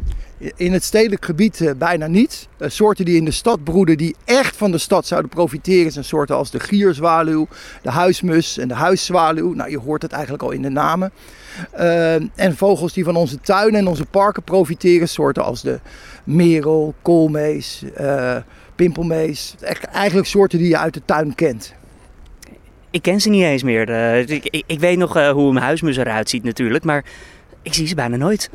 In 0.55 0.74
het 0.74 0.84
stedelijk 0.84 1.25
gebied 1.25 1.60
uh, 1.60 1.72
bijna 1.77 2.08
niet. 2.08 2.48
Uh, 2.58 2.69
soorten 2.69 3.05
die 3.05 3.17
in 3.17 3.25
de 3.25 3.31
stad 3.31 3.63
broeden, 3.63 3.98
die 3.98 4.15
echt 4.25 4.55
van 4.55 4.72
de 4.72 4.77
stad 4.77 5.08
zouden 5.08 5.29
profiteren, 5.29 5.91
zijn 5.91 6.05
soorten 6.05 6.36
als 6.36 6.51
de 6.51 6.60
gierzwaluw, 6.60 7.48
de 7.81 7.89
huismus 7.89 8.58
en 8.58 8.67
de 8.67 8.74
huiszwaluw. 8.74 9.53
Nou, 9.53 9.69
je 9.69 9.77
hoort 9.77 10.01
het 10.01 10.12
eigenlijk 10.12 10.43
al 10.43 10.51
in 10.51 10.62
de 10.62 10.69
namen. 10.69 11.12
Uh, 11.79 12.13
en 12.13 12.55
vogels 12.55 12.93
die 12.93 13.03
van 13.03 13.15
onze 13.15 13.39
tuinen 13.39 13.79
en 13.79 13.88
onze 13.88 14.05
parken 14.05 14.43
profiteren, 14.43 15.10
soorten 15.10 15.43
als 15.43 15.62
de 15.62 15.79
merel, 16.24 16.93
koolmees, 17.01 17.84
pimpelmees. 18.75 19.55
Eigenlijk 19.91 20.27
soorten 20.27 20.60
die 20.60 20.67
je 20.67 20.77
uit 20.77 20.93
de 20.93 21.01
tuin 21.05 21.36
kent. 21.36 21.74
Ik 22.91 23.01
ken 23.01 23.22
ze 23.22 23.29
niet 23.29 23.43
eens 23.43 23.63
meer. 23.63 23.89
Ik, 24.29 24.63
ik, 24.67 24.79
weet 24.79 24.98
nog 24.98 25.13
hoe 25.13 25.50
een 25.50 25.62
huismus 25.62 25.98
eruit 25.98 26.29
ziet 26.29 26.43
natuurlijk, 26.43 26.84
maar 26.84 27.05
ik 27.62 27.74
zie 27.74 27.88
ze 27.88 27.96
bijna 27.96 28.15
nooit. 28.15 28.50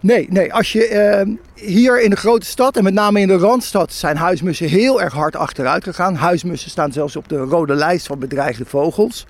Nee, 0.00 0.26
nee. 0.30 0.52
Als 0.52 0.72
je 0.72 1.24
uh, 1.26 1.36
hier 1.64 2.02
in 2.02 2.10
de 2.10 2.16
grote 2.16 2.46
stad 2.46 2.76
en 2.76 2.84
met 2.84 2.94
name 2.94 3.20
in 3.20 3.28
de 3.28 3.36
Randstad 3.36 3.92
zijn 3.92 4.16
huismussen 4.16 4.68
heel 4.68 5.02
erg 5.02 5.12
hard 5.12 5.36
achteruit 5.36 5.84
gegaan. 5.84 6.14
Huismussen 6.14 6.70
staan 6.70 6.92
zelfs 6.92 7.16
op 7.16 7.28
de 7.28 7.36
rode 7.36 7.74
lijst 7.74 8.06
van 8.06 8.18
bedreigde 8.18 8.64
vogels. 8.64 9.26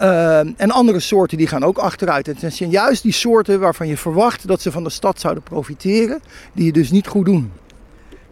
Uh, 0.00 0.38
en 0.38 0.70
andere 0.70 1.00
soorten 1.00 1.38
die 1.38 1.46
gaan 1.46 1.64
ook 1.64 1.78
achteruit. 1.78 2.28
En 2.28 2.36
het 2.40 2.54
zijn 2.54 2.70
juist 2.70 3.02
die 3.02 3.12
soorten 3.12 3.60
waarvan 3.60 3.86
je 3.86 3.96
verwacht 3.96 4.46
dat 4.46 4.62
ze 4.62 4.72
van 4.72 4.84
de 4.84 4.90
stad 4.90 5.20
zouden 5.20 5.42
profiteren, 5.42 6.20
die 6.52 6.64
je 6.64 6.72
dus 6.72 6.90
niet 6.90 7.06
goed 7.06 7.24
doen. 7.24 7.52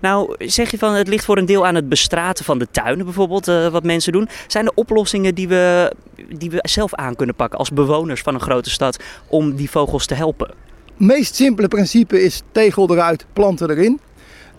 Nou, 0.01 0.35
zeg 0.39 0.71
je 0.71 0.79
van 0.79 0.95
het 0.95 1.09
ligt 1.09 1.25
voor 1.25 1.37
een 1.39 1.47
deel 1.47 1.67
aan 1.67 1.75
het 1.75 1.89
bestraten 1.89 2.45
van 2.45 2.59
de 2.59 2.69
tuinen 2.71 3.05
bijvoorbeeld, 3.05 3.49
uh, 3.49 3.69
wat 3.69 3.85
mensen 3.85 4.13
doen. 4.13 4.29
Zijn 4.47 4.67
er 4.67 4.73
oplossingen 4.75 5.35
die 5.35 5.49
we, 5.49 5.93
die 6.29 6.51
we 6.51 6.59
zelf 6.63 6.95
aan 6.95 7.17
kunnen 7.17 7.35
pakken 7.35 7.59
als 7.59 7.71
bewoners 7.71 8.23
van 8.23 8.35
een 8.35 8.41
grote 8.41 8.71
stad 8.71 9.03
om 9.27 9.57
die 9.57 9.71
vogels 9.71 10.07
te 10.07 10.15
helpen? 10.15 10.55
Het 10.97 11.07
meest 11.07 11.35
simpele 11.35 11.69
principe 11.69 12.23
is 12.23 12.43
tegel 12.53 12.91
eruit, 12.91 13.27
planten 13.33 13.71
erin. 13.71 14.01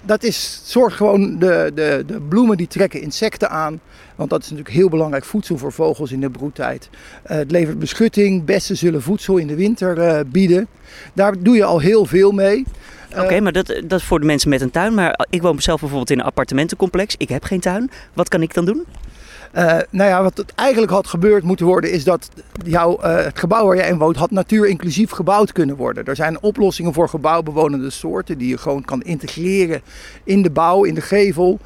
Dat 0.02 0.24
is, 0.24 0.62
zorgt 0.64 0.96
gewoon 0.96 1.40
de, 1.40 1.72
de, 1.76 2.04
de 2.08 2.22
bloemen 2.22 2.58
die 2.58 2.68
trekken 2.68 3.02
insecten 3.02 3.50
aan. 3.50 3.80
Want 4.16 4.30
dat 4.30 4.42
is 4.42 4.50
natuurlijk 4.50 4.76
heel 4.76 4.90
belangrijk 4.90 5.26
voedsel 5.26 5.58
voor 5.58 5.72
vogels 5.72 6.12
in 6.12 6.22
de 6.22 6.30
broedtijd. 6.30 6.90
Uh, 6.92 7.38
het 7.38 7.52
levert 7.52 7.80
beschutting. 7.80 8.46
Bessen 8.46 8.78
zullen 8.78 9.02
voedsel 9.02 9.38
in 9.38 9.48
de 9.48 9.56
winter 9.56 9.98
uh, 9.98 10.20
bieden. 10.28 10.68
Daar 11.14 11.34
doe 11.40 11.56
je 11.56 11.64
al 11.64 11.80
heel 11.80 12.06
veel 12.06 12.32
mee. 12.32 12.66
Oké, 13.12 13.22
okay, 13.22 13.40
maar 13.40 13.52
dat, 13.52 13.68
dat 13.68 14.00
is 14.00 14.06
voor 14.06 14.20
de 14.20 14.26
mensen 14.26 14.50
met 14.50 14.62
een 14.62 14.72
tuin. 14.72 14.94
Maar 14.94 15.26
ik 15.30 15.42
woon 15.42 15.62
zelf 15.62 15.80
bijvoorbeeld 15.80 16.12
in 16.12 16.20
een 16.20 16.26
appartementencomplex. 16.26 17.16
Ik 17.18 17.30
heb 17.30 17.44
geen 17.44 17.60
tuin. 17.60 17.92
Wat 18.14 18.30
kan 18.30 18.42
ik 18.42 18.54
dan 18.54 18.66
doen? 18.66 18.86
Uh, 19.56 19.78
nou 19.90 20.10
ja, 20.10 20.24
wat 20.24 20.38
het 20.38 20.54
eigenlijk 20.56 20.92
had 20.92 21.08
gebeurd 21.08 21.44
moeten 21.44 21.66
worden, 21.66 21.92
is 21.92 22.04
dat 22.04 22.30
jouw, 22.66 22.98
uh, 23.04 23.16
het 23.24 23.40
gebouw 23.40 23.66
waar 23.66 23.76
jij 23.76 23.90
in 23.90 23.98
woont, 23.98 24.16
had 24.16 24.32
natuurinclusief 24.32 25.12
gebouwd 25.12 25.52
kunnen 25.52 25.76
worden. 25.76 26.06
Er 26.06 26.16
zijn 26.16 26.42
oplossingen 26.42 26.94
voor 26.94 27.10
gebouwbewonende 27.10 27.90
soorten 27.90 28.38
die 28.38 28.48
je 28.48 28.58
gewoon 28.58 28.86
kan 28.86 29.02
integreren 29.02 29.82
in 30.24 30.42
de 30.42 30.50
bouw, 30.50 30.84
in 30.84 30.94
de 30.94 31.02
gevel. 31.02 31.60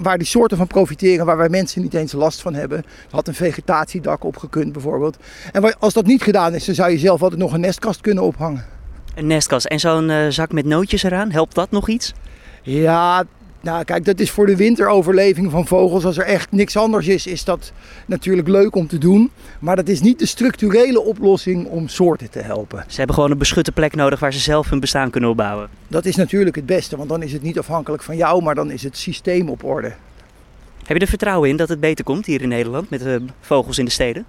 Waar 0.00 0.18
die 0.18 0.26
soorten 0.26 0.56
van 0.56 0.66
profiteren, 0.66 1.26
waar 1.26 1.36
wij 1.36 1.48
mensen 1.48 1.82
niet 1.82 1.94
eens 1.94 2.12
last 2.12 2.42
van 2.42 2.54
hebben. 2.54 2.78
Er 2.78 2.84
had 3.10 3.28
een 3.28 3.34
vegetatiedak 3.34 4.24
opgekund 4.24 4.72
bijvoorbeeld. 4.72 5.16
En 5.52 5.78
als 5.78 5.92
dat 5.92 6.06
niet 6.06 6.22
gedaan 6.22 6.54
is, 6.54 6.64
dan 6.64 6.74
zou 6.74 6.90
je 6.90 6.98
zelf 6.98 7.22
altijd 7.22 7.40
nog 7.40 7.52
een 7.52 7.60
nestkast 7.60 8.00
kunnen 8.00 8.24
ophangen. 8.24 8.64
Een 9.14 9.26
nestkast 9.26 9.66
en 9.66 9.80
zo'n 9.80 10.08
uh, 10.08 10.26
zak 10.28 10.52
met 10.52 10.64
nootjes 10.64 11.02
eraan, 11.02 11.30
helpt 11.30 11.54
dat 11.54 11.70
nog 11.70 11.88
iets? 11.88 12.12
Ja, 12.62 13.24
nou, 13.64 13.84
kijk, 13.84 14.04
dat 14.04 14.20
is 14.20 14.30
voor 14.30 14.46
de 14.46 14.56
winteroverleving 14.56 15.50
van 15.50 15.66
vogels. 15.66 16.04
Als 16.04 16.18
er 16.18 16.24
echt 16.24 16.52
niks 16.52 16.76
anders 16.76 17.06
is, 17.06 17.26
is 17.26 17.44
dat 17.44 17.72
natuurlijk 18.06 18.48
leuk 18.48 18.74
om 18.74 18.86
te 18.86 18.98
doen. 18.98 19.30
Maar 19.58 19.76
dat 19.76 19.88
is 19.88 20.00
niet 20.00 20.18
de 20.18 20.26
structurele 20.26 21.00
oplossing 21.00 21.66
om 21.66 21.88
soorten 21.88 22.30
te 22.30 22.38
helpen. 22.38 22.84
Ze 22.88 22.96
hebben 22.96 23.14
gewoon 23.14 23.30
een 23.30 23.38
beschutte 23.38 23.72
plek 23.72 23.94
nodig 23.94 24.20
waar 24.20 24.32
ze 24.32 24.38
zelf 24.38 24.70
hun 24.70 24.80
bestaan 24.80 25.10
kunnen 25.10 25.30
opbouwen. 25.30 25.68
Dat 25.88 26.04
is 26.04 26.16
natuurlijk 26.16 26.56
het 26.56 26.66
beste, 26.66 26.96
want 26.96 27.08
dan 27.08 27.22
is 27.22 27.32
het 27.32 27.42
niet 27.42 27.58
afhankelijk 27.58 28.02
van 28.02 28.16
jou, 28.16 28.42
maar 28.42 28.54
dan 28.54 28.70
is 28.70 28.82
het 28.82 28.96
systeem 28.96 29.48
op 29.48 29.64
orde. 29.64 29.92
Heb 30.84 30.96
je 30.96 31.02
er 31.02 31.08
vertrouwen 31.08 31.48
in 31.48 31.56
dat 31.56 31.68
het 31.68 31.80
beter 31.80 32.04
komt 32.04 32.26
hier 32.26 32.42
in 32.42 32.48
Nederland 32.48 32.90
met 32.90 33.00
de 33.00 33.22
vogels 33.40 33.78
in 33.78 33.84
de 33.84 33.90
steden? 33.90 34.26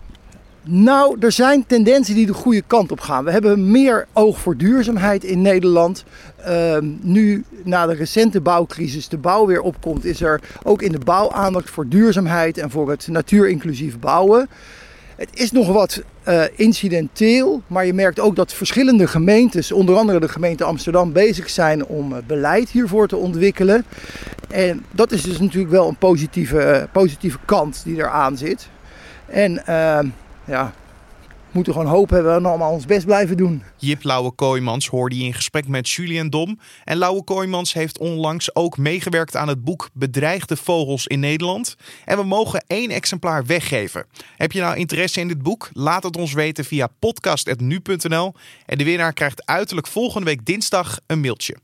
Nou, 0.68 1.18
er 1.20 1.32
zijn 1.32 1.66
tendensen 1.66 2.16
die 2.16 2.26
de 2.26 2.34
goede 2.34 2.64
kant 2.68 2.92
op 2.92 3.00
gaan. 3.00 3.24
We 3.24 3.32
hebben 3.32 3.72
meer 3.72 4.08
oog 4.14 4.40
voor 4.40 4.58
duurzaamheid 4.58 5.24
in 5.24 5.42
Nederland. 5.42 6.04
Uh, 6.48 6.78
nu, 7.02 7.44
na 7.64 7.86
de 7.86 7.94
recente 7.94 8.42
bouwcrisis, 8.42 9.08
de 9.08 9.18
bouw 9.18 9.46
weer 9.46 9.62
opkomt, 9.62 10.06
is 10.06 10.22
er 10.22 10.42
ook 10.64 10.82
in 10.82 10.92
de 10.92 11.00
bouw 11.00 11.32
aandacht 11.32 11.70
voor 11.70 11.88
duurzaamheid 11.88 12.58
en 12.58 12.70
voor 12.70 12.90
het 12.90 13.08
natuurinclusief 13.08 14.00
bouwen. 14.00 14.50
Het 15.16 15.30
is 15.34 15.52
nog 15.52 15.68
wat 15.68 16.04
uh, 16.28 16.44
incidenteel, 16.56 17.62
maar 17.68 17.86
je 17.86 17.94
merkt 17.94 18.20
ook 18.20 18.36
dat 18.36 18.54
verschillende 18.54 19.08
gemeentes, 19.08 19.72
onder 19.72 19.96
andere 19.96 20.20
de 20.20 20.30
gemeente 20.30 20.64
Amsterdam, 20.64 21.12
bezig 21.12 21.50
zijn 21.50 21.86
om 21.86 22.12
uh, 22.12 22.18
beleid 22.28 22.70
hiervoor 22.70 23.08
te 23.08 23.18
ontwikkelen. 23.18 23.86
En 24.50 24.86
dat 24.92 25.12
is 25.12 25.22
dus 25.22 25.40
natuurlijk 25.40 25.72
wel 25.72 25.88
een 25.88 25.98
positieve, 25.98 26.58
uh, 26.58 26.84
positieve 26.92 27.38
kant 27.46 27.82
die 27.84 27.96
eraan 27.96 28.38
zit. 28.38 28.70
En 29.26 29.64
ja, 30.46 30.74
moeten 31.56 31.74
gewoon 31.74 31.88
hoop 31.88 32.10
hebben 32.10 32.36
en 32.36 32.46
allemaal 32.46 32.72
ons 32.72 32.86
best 32.86 33.06
blijven 33.06 33.38
doen. 33.38 33.64
Jip 33.78 34.04
Lauwe 34.04 34.32
Kooijmans 34.32 34.88
hoorde 34.88 35.18
je 35.18 35.24
in 35.24 35.34
gesprek 35.34 35.68
met 35.68 35.90
Julian 35.90 36.30
Dom. 36.30 36.60
En 36.84 36.98
Lauwe 36.98 37.24
Kooijmans 37.24 37.74
heeft 37.74 37.98
onlangs 37.98 38.56
ook 38.56 38.78
meegewerkt 38.78 39.36
aan 39.36 39.48
het 39.48 39.64
boek 39.64 39.90
Bedreigde 39.94 40.58
Vogels 40.58 41.08
in 41.08 41.20
Nederland. 41.20 41.76
En 42.06 42.18
we 42.18 42.24
mogen 42.24 42.64
één 42.68 42.90
exemplaar 42.90 43.46
weggeven. 43.46 44.06
Heb 44.38 44.52
je 44.52 44.62
nou 44.62 44.78
interesse 44.78 45.20
in 45.20 45.28
dit 45.28 45.42
boek? 45.42 45.70
Laat 45.74 46.04
het 46.04 46.18
ons 46.18 46.34
weten 46.34 46.66
via 46.66 46.88
podcast.nu.nl. 47.00 48.34
En 48.66 48.78
de 48.78 48.84
winnaar 48.84 49.14
krijgt 49.14 49.46
uiterlijk 49.46 49.88
volgende 49.88 50.26
week 50.26 50.46
dinsdag 50.46 51.00
een 51.08 51.20
mailtje. 51.20 51.56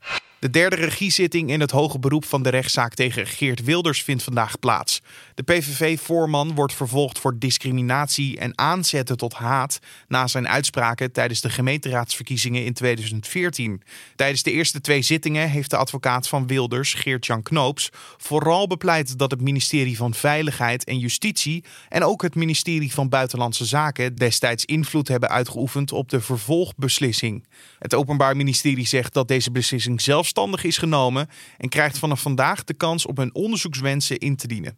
De 0.41 0.49
derde 0.49 0.75
regiezitting 0.75 1.49
in 1.49 1.59
het 1.59 1.71
hoge 1.71 1.99
beroep 1.99 2.25
van 2.25 2.43
de 2.43 2.49
rechtszaak 2.49 2.93
tegen 2.93 3.27
Geert 3.27 3.63
Wilders 3.63 4.03
vindt 4.03 4.23
vandaag 4.23 4.59
plaats. 4.59 5.01
De 5.41 5.53
PVV-voorman 5.53 6.55
wordt 6.55 6.73
vervolgd 6.73 7.19
voor 7.19 7.39
discriminatie 7.39 8.37
en 8.37 8.57
aanzetten 8.57 9.17
tot 9.17 9.33
haat 9.33 9.79
na 10.07 10.27
zijn 10.27 10.47
uitspraken 10.47 11.11
tijdens 11.11 11.41
de 11.41 11.49
gemeenteraadsverkiezingen 11.49 12.65
in 12.65 12.73
2014. 12.73 13.81
Tijdens 14.15 14.43
de 14.43 14.51
eerste 14.51 14.81
twee 14.81 15.01
zittingen 15.01 15.49
heeft 15.49 15.69
de 15.69 15.77
advocaat 15.77 16.27
van 16.27 16.47
Wilders, 16.47 16.93
Geert-Jan 16.93 17.43
Knoops, 17.43 17.89
vooral 18.17 18.67
bepleit 18.67 19.17
dat 19.17 19.31
het 19.31 19.41
ministerie 19.41 19.97
van 19.97 20.13
Veiligheid 20.13 20.83
en 20.83 20.99
Justitie 20.99 21.63
en 21.89 22.03
ook 22.03 22.21
het 22.21 22.35
ministerie 22.35 22.93
van 22.93 23.09
Buitenlandse 23.09 23.65
Zaken 23.65 24.15
destijds 24.15 24.65
invloed 24.65 25.07
hebben 25.07 25.29
uitgeoefend 25.29 25.91
op 25.91 26.09
de 26.09 26.21
vervolgbeslissing. 26.21 27.45
Het 27.79 27.95
Openbaar 27.95 28.35
Ministerie 28.35 28.87
zegt 28.87 29.13
dat 29.13 29.27
deze 29.27 29.51
beslissing 29.51 30.01
zelfs 30.01 30.31
zelfstandig 30.31 30.63
is 30.63 30.77
genomen 30.77 31.29
en 31.57 31.69
krijgt 31.69 31.97
vanaf 31.97 32.21
vandaag 32.21 32.63
de 32.63 32.73
kans 32.73 33.05
om 33.05 33.17
hun 33.17 33.33
onderzoekswensen 33.33 34.17
in 34.17 34.35
te 34.35 34.47
dienen. 34.47 34.77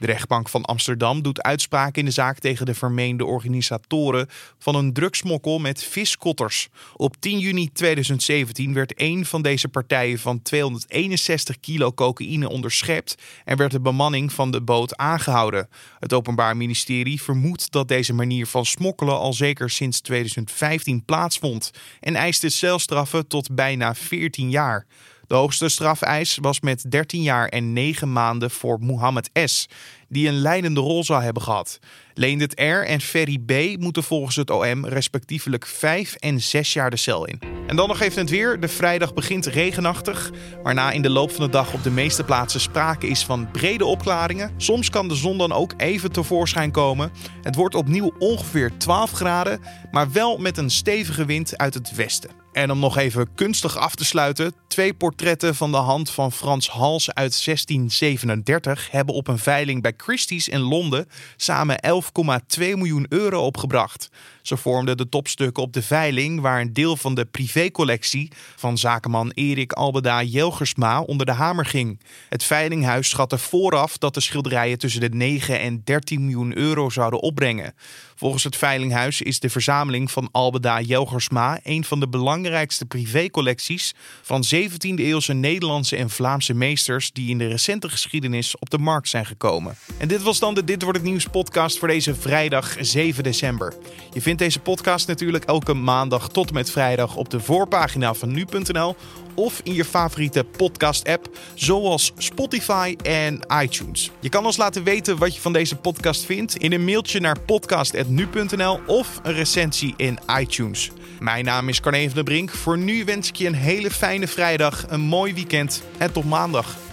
De 0.00 0.06
rechtbank 0.06 0.48
van 0.48 0.64
Amsterdam 0.64 1.22
doet 1.22 1.42
uitspraak 1.42 1.96
in 1.96 2.04
de 2.04 2.10
zaak 2.10 2.38
tegen 2.38 2.66
de 2.66 2.74
vermeende 2.74 3.24
organisatoren 3.24 4.28
van 4.58 4.74
een 4.74 4.92
drugsmokkel 4.92 5.58
met 5.58 5.84
viskotters. 5.84 6.68
Op 6.96 7.16
10 7.18 7.38
juni 7.38 7.72
2017 7.72 8.74
werd 8.74 8.92
een 8.96 9.26
van 9.26 9.42
deze 9.42 9.68
partijen 9.68 10.18
van 10.18 10.42
261 10.42 11.60
kilo 11.60 11.92
cocaïne 11.92 12.48
onderschept 12.48 13.14
en 13.44 13.56
werd 13.56 13.70
de 13.70 13.80
bemanning 13.80 14.32
van 14.32 14.50
de 14.50 14.60
boot 14.60 14.96
aangehouden. 14.96 15.68
Het 15.98 16.12
Openbaar 16.12 16.56
Ministerie 16.56 17.22
vermoedt 17.22 17.72
dat 17.72 17.88
deze 17.88 18.12
manier 18.12 18.46
van 18.46 18.66
smokkelen 18.66 19.18
al 19.18 19.32
zeker 19.32 19.70
sinds 19.70 20.00
2015 20.00 21.04
plaatsvond 21.04 21.70
en 22.00 22.14
eiste 22.14 22.48
celstraffen 22.48 23.26
tot 23.26 23.54
bijna 23.54 23.94
14 23.94 24.50
jaar. 24.50 24.86
De 25.30 25.36
hoogste 25.36 25.68
strafeis 25.68 26.38
was 26.40 26.60
met 26.60 26.90
13 26.90 27.22
jaar 27.22 27.48
en 27.48 27.72
9 27.72 28.12
maanden 28.12 28.50
voor 28.50 28.78
Mohammed 28.80 29.30
S., 29.44 29.66
die 30.10 30.28
een 30.28 30.38
leidende 30.40 30.80
rol 30.80 31.04
zou 31.04 31.22
hebben 31.22 31.42
gehad. 31.42 31.78
Leendert 32.14 32.60
R. 32.60 32.84
en 32.84 33.00
Ferry 33.00 33.38
B. 33.38 33.80
moeten 33.80 34.02
volgens 34.02 34.36
het 34.36 34.50
OM 34.50 34.86
respectievelijk 34.86 35.66
5 35.66 36.14
en 36.14 36.40
6 36.40 36.72
jaar 36.72 36.90
de 36.90 36.96
cel 36.96 37.26
in. 37.26 37.40
En 37.66 37.76
dan 37.76 37.88
nog 37.88 38.00
even 38.00 38.20
het 38.20 38.30
weer. 38.30 38.60
De 38.60 38.68
vrijdag 38.68 39.14
begint 39.14 39.46
regenachtig, 39.46 40.30
waarna 40.62 40.90
in 40.90 41.02
de 41.02 41.10
loop 41.10 41.30
van 41.30 41.44
de 41.44 41.50
dag 41.50 41.72
op 41.72 41.82
de 41.82 41.90
meeste 41.90 42.24
plaatsen 42.24 42.60
sprake 42.60 43.06
is 43.06 43.24
van 43.24 43.50
brede 43.50 43.84
opklaringen. 43.84 44.50
Soms 44.56 44.90
kan 44.90 45.08
de 45.08 45.14
zon 45.14 45.38
dan 45.38 45.52
ook 45.52 45.74
even 45.76 46.12
tevoorschijn 46.12 46.70
komen. 46.70 47.12
Het 47.42 47.54
wordt 47.54 47.74
opnieuw 47.74 48.12
ongeveer 48.18 48.72
12 48.78 49.10
graden, 49.10 49.60
maar 49.90 50.12
wel 50.12 50.38
met 50.38 50.58
een 50.58 50.70
stevige 50.70 51.24
wind 51.24 51.58
uit 51.58 51.74
het 51.74 51.94
westen. 51.94 52.40
En 52.52 52.70
om 52.70 52.78
nog 52.78 52.96
even 52.96 53.34
kunstig 53.34 53.76
af 53.76 53.94
te 53.94 54.04
sluiten, 54.04 54.54
twee 54.68 54.94
portretten 54.94 55.54
van 55.54 55.70
de 55.70 55.76
hand 55.76 56.10
van 56.10 56.32
Frans 56.32 56.68
Hals 56.68 57.14
uit 57.14 57.44
1637 57.44 58.90
hebben 58.90 59.14
op 59.14 59.28
een 59.28 59.38
veiling 59.38 59.82
bij 59.82 59.92
Christie's 60.00 60.48
in 60.48 60.60
Londen 60.60 61.06
samen 61.36 61.76
11,2 61.86 62.76
miljoen 62.76 63.06
euro 63.08 63.46
opgebracht. 63.46 64.10
Ze 64.50 64.56
vormden 64.56 64.96
de 64.96 65.08
topstukken 65.08 65.62
op 65.62 65.72
de 65.72 65.82
veiling, 65.82 66.40
waar 66.40 66.60
een 66.60 66.72
deel 66.72 66.96
van 66.96 67.14
de 67.14 67.24
privécollectie 67.24 68.30
van 68.56 68.78
zakenman 68.78 69.30
Erik 69.34 69.72
Albeda 69.72 70.22
Jelgersma 70.22 71.00
onder 71.00 71.26
de 71.26 71.32
hamer 71.32 71.66
ging. 71.66 72.00
Het 72.28 72.44
veilinghuis 72.44 73.08
schatte 73.08 73.38
vooraf 73.38 73.98
dat 73.98 74.14
de 74.14 74.20
schilderijen 74.20 74.78
tussen 74.78 75.00
de 75.00 75.08
9 75.08 75.60
en 75.60 75.80
13 75.84 76.20
miljoen 76.20 76.56
euro 76.58 76.90
zouden 76.90 77.20
opbrengen. 77.20 77.74
Volgens 78.14 78.44
het 78.44 78.56
veilinghuis 78.56 79.22
is 79.22 79.40
de 79.40 79.50
verzameling 79.50 80.10
van 80.10 80.28
Albeda 80.32 80.80
Jelgersma 80.80 81.60
een 81.62 81.84
van 81.84 82.00
de 82.00 82.08
belangrijkste 82.08 82.86
privécollecties 82.86 83.94
van 84.22 84.44
17e-eeuwse 84.54 85.32
Nederlandse 85.32 85.96
en 85.96 86.10
Vlaamse 86.10 86.54
meesters 86.54 87.12
die 87.12 87.30
in 87.30 87.38
de 87.38 87.46
recente 87.46 87.88
geschiedenis 87.88 88.58
op 88.58 88.70
de 88.70 88.78
markt 88.78 89.08
zijn 89.08 89.26
gekomen. 89.26 89.74
En 89.98 90.08
dit 90.08 90.22
was 90.22 90.38
dan 90.38 90.54
de 90.54 90.64
Dit 90.64 90.82
wordt 90.82 90.98
het 90.98 91.06
nieuws 91.06 91.26
podcast 91.26 91.78
voor 91.78 91.88
deze 91.88 92.14
vrijdag 92.14 92.76
7 92.80 93.22
december. 93.22 93.74
Je 94.12 94.20
vindt 94.20 94.39
deze 94.40 94.60
podcast 94.60 95.06
natuurlijk 95.06 95.44
elke 95.44 95.74
maandag 95.74 96.28
tot 96.28 96.48
en 96.48 96.54
met 96.54 96.70
vrijdag 96.70 97.16
op 97.16 97.30
de 97.30 97.40
voorpagina 97.40 98.14
van 98.14 98.32
nu.nl 98.32 98.96
of 99.34 99.60
in 99.64 99.74
je 99.74 99.84
favoriete 99.84 100.44
podcast-app, 100.44 101.28
zoals 101.54 102.12
Spotify 102.16 102.96
en 103.02 103.40
iTunes. 103.62 104.10
Je 104.20 104.28
kan 104.28 104.46
ons 104.46 104.56
laten 104.56 104.84
weten 104.84 105.18
wat 105.18 105.34
je 105.34 105.40
van 105.40 105.52
deze 105.52 105.76
podcast 105.76 106.24
vindt 106.24 106.56
in 106.56 106.72
een 106.72 106.84
mailtje 106.84 107.20
naar 107.20 107.40
podcast.nu.nl 107.40 108.80
of 108.86 109.20
een 109.22 109.34
recensie 109.34 109.94
in 109.96 110.18
iTunes. 110.38 110.90
Mijn 111.18 111.44
naam 111.44 111.68
is 111.68 111.80
Carne 111.80 112.04
van 112.04 112.14
der 112.14 112.24
Brink. 112.24 112.50
Voor 112.50 112.78
nu 112.78 113.04
wens 113.04 113.28
ik 113.28 113.36
je 113.36 113.46
een 113.46 113.54
hele 113.54 113.90
fijne 113.90 114.26
vrijdag, 114.26 114.84
een 114.88 115.00
mooi 115.00 115.34
weekend 115.34 115.82
en 115.98 116.12
tot 116.12 116.24
maandag. 116.24 116.89